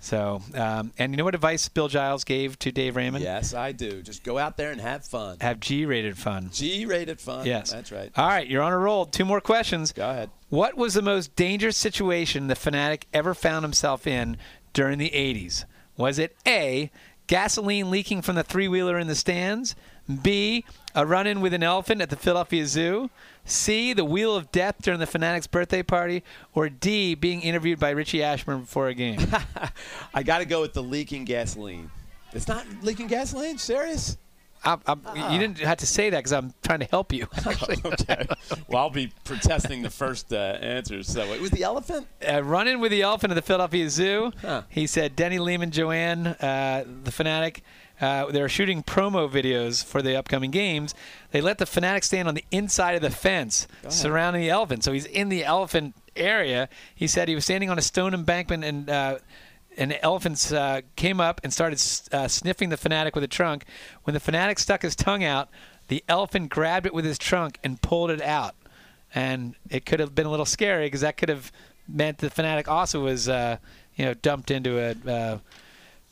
[0.00, 3.24] So, um, and you know what advice Bill Giles gave to Dave Raymond?
[3.24, 4.00] Yes, I do.
[4.02, 5.38] Just go out there and have fun.
[5.40, 6.50] Have G-rated fun.
[6.52, 7.46] G-rated fun.
[7.46, 8.10] Yes, that's right.
[8.16, 9.06] All right, you're on a roll.
[9.06, 9.92] Two more questions.
[9.92, 10.30] Go ahead.
[10.50, 14.36] What was the most dangerous situation the Phanatic ever found himself in
[14.72, 15.64] during the 80s?
[15.96, 16.90] Was it A,
[17.26, 19.74] gasoline leaking from the three wheeler in the stands?
[20.22, 23.10] B, a run in with an elephant at the Philadelphia Zoo?
[23.44, 26.22] C, the wheel of death during the Phanatic's birthday party?
[26.54, 29.20] Or D, being interviewed by Richie Ashburn before a game?
[30.14, 31.90] I got to go with the leaking gasoline.
[32.32, 33.58] It's not leaking gasoline.
[33.58, 34.18] Serious?
[34.64, 35.00] I'm, I'm,
[35.32, 37.26] You didn't have to say that because I'm trying to help you.
[37.46, 38.26] okay.
[38.68, 41.06] Well, I'll be protesting the first uh, answers.
[41.08, 42.06] So it was the elephant.
[42.28, 44.32] uh, running with the elephant at the Philadelphia Zoo.
[44.42, 44.62] Huh.
[44.68, 47.60] He said Denny Lehman, Joanne, uh, the Phanatic.
[48.00, 50.94] Uh, they were shooting promo videos for the upcoming games.
[51.32, 54.84] They let the Phanatic stand on the inside of the fence surrounding the elephant.
[54.84, 56.68] So he's in the elephant area.
[56.94, 58.90] He said he was standing on a stone embankment and.
[58.90, 59.18] Uh,
[59.76, 61.80] and elephants uh, came up and started
[62.10, 63.64] uh, sniffing the Phanatic with a trunk.
[64.02, 65.48] When the Phanatic stuck his tongue out,
[65.86, 68.56] the elephant grabbed it with his trunk and pulled it out.
[69.14, 71.52] And it could have been a little scary because that could have
[71.86, 73.58] meant the Phanatic also was, uh,
[73.94, 75.38] you know, dumped into a uh,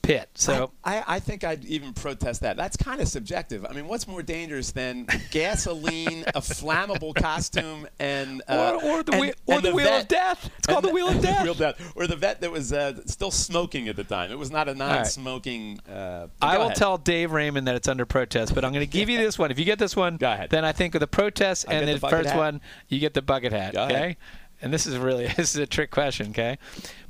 [0.07, 0.29] pit.
[0.35, 2.57] So I, I think I'd even protest that.
[2.57, 3.67] That's kind of subjective.
[3.69, 9.13] I mean, what's more dangerous than gasoline, a flammable costume, and uh, or, or the,
[9.13, 10.51] and- wheel, or and the, wheel of death.
[10.59, 11.43] It's called and the wheel of death.
[11.45, 11.93] wheel of death.
[11.97, 14.31] Or the vet that was uh, still smoking at the time.
[14.31, 15.81] It was not a non-smoking.
[15.89, 16.77] Uh, I will ahead.
[16.77, 19.51] tell Dave Raymond that it's under protest, but I'm going to give you this one.
[19.51, 20.51] If you get this one, Go ahead.
[20.51, 22.39] then I think with the protest I'll and the, the first hat.
[22.39, 23.75] one, you get the bucket hat.
[23.75, 23.95] Go okay?
[23.95, 24.17] ahead.
[24.61, 26.31] And this is really this is a trick question.
[26.31, 26.59] Okay.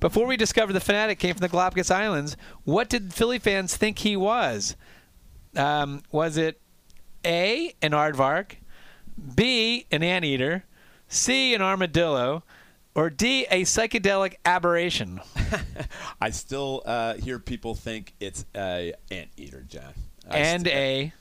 [0.00, 3.98] Before we discovered the Phanatic came from the Galapagos Islands, what did Philly fans think
[4.00, 4.76] he was?
[5.54, 6.60] Um, was it
[7.24, 8.56] A, an aardvark,
[9.34, 10.64] B, an anteater,
[11.08, 12.44] C, an armadillo,
[12.94, 15.20] or D, a psychedelic aberration?
[16.20, 19.94] I still uh, hear people think it's a anteater, John.
[20.28, 21.12] I and st- a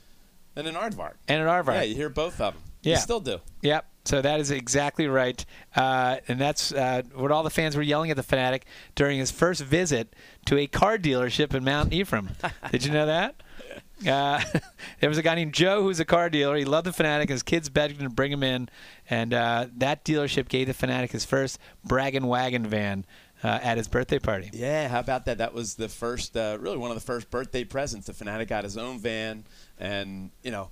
[0.56, 1.14] and an aardvark.
[1.28, 1.74] And an aardvark.
[1.74, 2.62] Yeah, you hear both of them.
[2.82, 2.94] Yeah.
[2.94, 3.40] You still do.
[3.62, 3.86] Yep.
[4.06, 5.44] So that is exactly right,
[5.74, 8.62] uh, and that's uh, what all the fans were yelling at the Phanatic
[8.94, 10.14] during his first visit
[10.46, 12.30] to a car dealership in Mount Ephraim.
[12.70, 13.42] Did you know that?
[14.06, 14.40] Uh,
[15.00, 16.56] there was a guy named Joe who was a car dealer.
[16.56, 17.30] He loved the Phanatic.
[17.30, 18.68] His kids begged him to bring him in,
[19.10, 23.06] and uh, that dealership gave the Phanatic his first brag and wagon van
[23.42, 24.50] uh, at his birthday party.
[24.52, 25.38] Yeah, how about that?
[25.38, 28.06] That was the first, uh, really one of the first birthday presents.
[28.06, 29.44] The Phanatic got his own van,
[29.78, 30.70] and you know,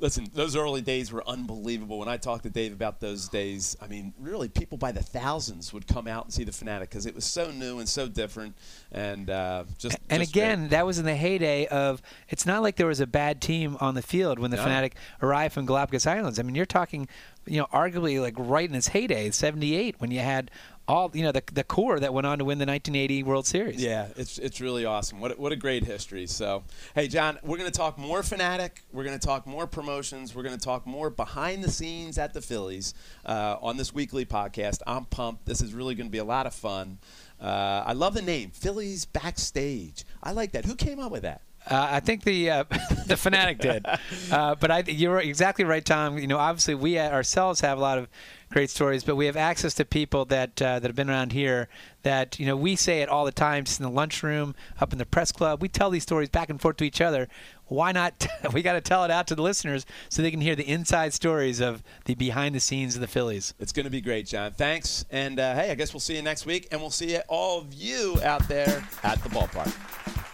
[0.00, 1.98] listen, those early days were unbelievable.
[1.98, 5.72] When I talked to Dave about those days, I mean, really, people by the thousands
[5.72, 8.56] would come out and see the Phanatic because it was so new and so different,
[8.92, 9.96] and uh, just.
[10.10, 10.70] And just again, great.
[10.70, 12.02] that was in the heyday of.
[12.28, 14.64] It's not like there was a bad team on the field when the No.
[14.64, 14.92] Phanatic
[15.22, 16.38] arrived from Galapagos Islands.
[16.38, 17.08] I mean, you're talking,
[17.46, 20.50] you know, arguably like right in its heyday, '78, when you had
[20.86, 23.82] all, you know, the the core that went on to win the 1980 World Series.
[23.82, 25.20] Yeah, it's it's really awesome.
[25.20, 26.26] What what a great history.
[26.26, 26.64] So,
[26.94, 28.70] hey, John, we're going to talk more Phanatic.
[28.92, 30.34] We're going to talk more promotions.
[30.34, 34.26] We're going to talk more behind the scenes at the Phillies uh, on this weekly
[34.26, 34.80] podcast.
[34.86, 35.46] I'm pumped.
[35.46, 36.98] This is really going to be a lot of fun.
[37.40, 40.04] Uh, I love the name Phillies Backstage.
[40.22, 40.64] I like that.
[40.64, 41.42] Who came up with that?
[41.66, 42.64] Uh, I think the uh,
[43.06, 43.86] the Phanatic did,
[44.32, 46.18] uh, but I, you're exactly right, Tom.
[46.18, 48.08] You know, obviously we ourselves have a lot of
[48.50, 51.68] great stories, but we have access to people that uh, that have been around here.
[52.02, 54.98] That you know, we say it all the time, just in the lunchroom, up in
[54.98, 55.62] the press club.
[55.62, 57.28] We tell these stories back and forth to each other.
[57.66, 58.26] Why not?
[58.52, 61.14] we got to tell it out to the listeners so they can hear the inside
[61.14, 63.54] stories of the behind the scenes of the Phillies.
[63.58, 64.52] It's going to be great, John.
[64.52, 65.06] Thanks.
[65.10, 67.72] And uh, hey, I guess we'll see you next week, and we'll see all of
[67.72, 70.33] you out there at the ballpark.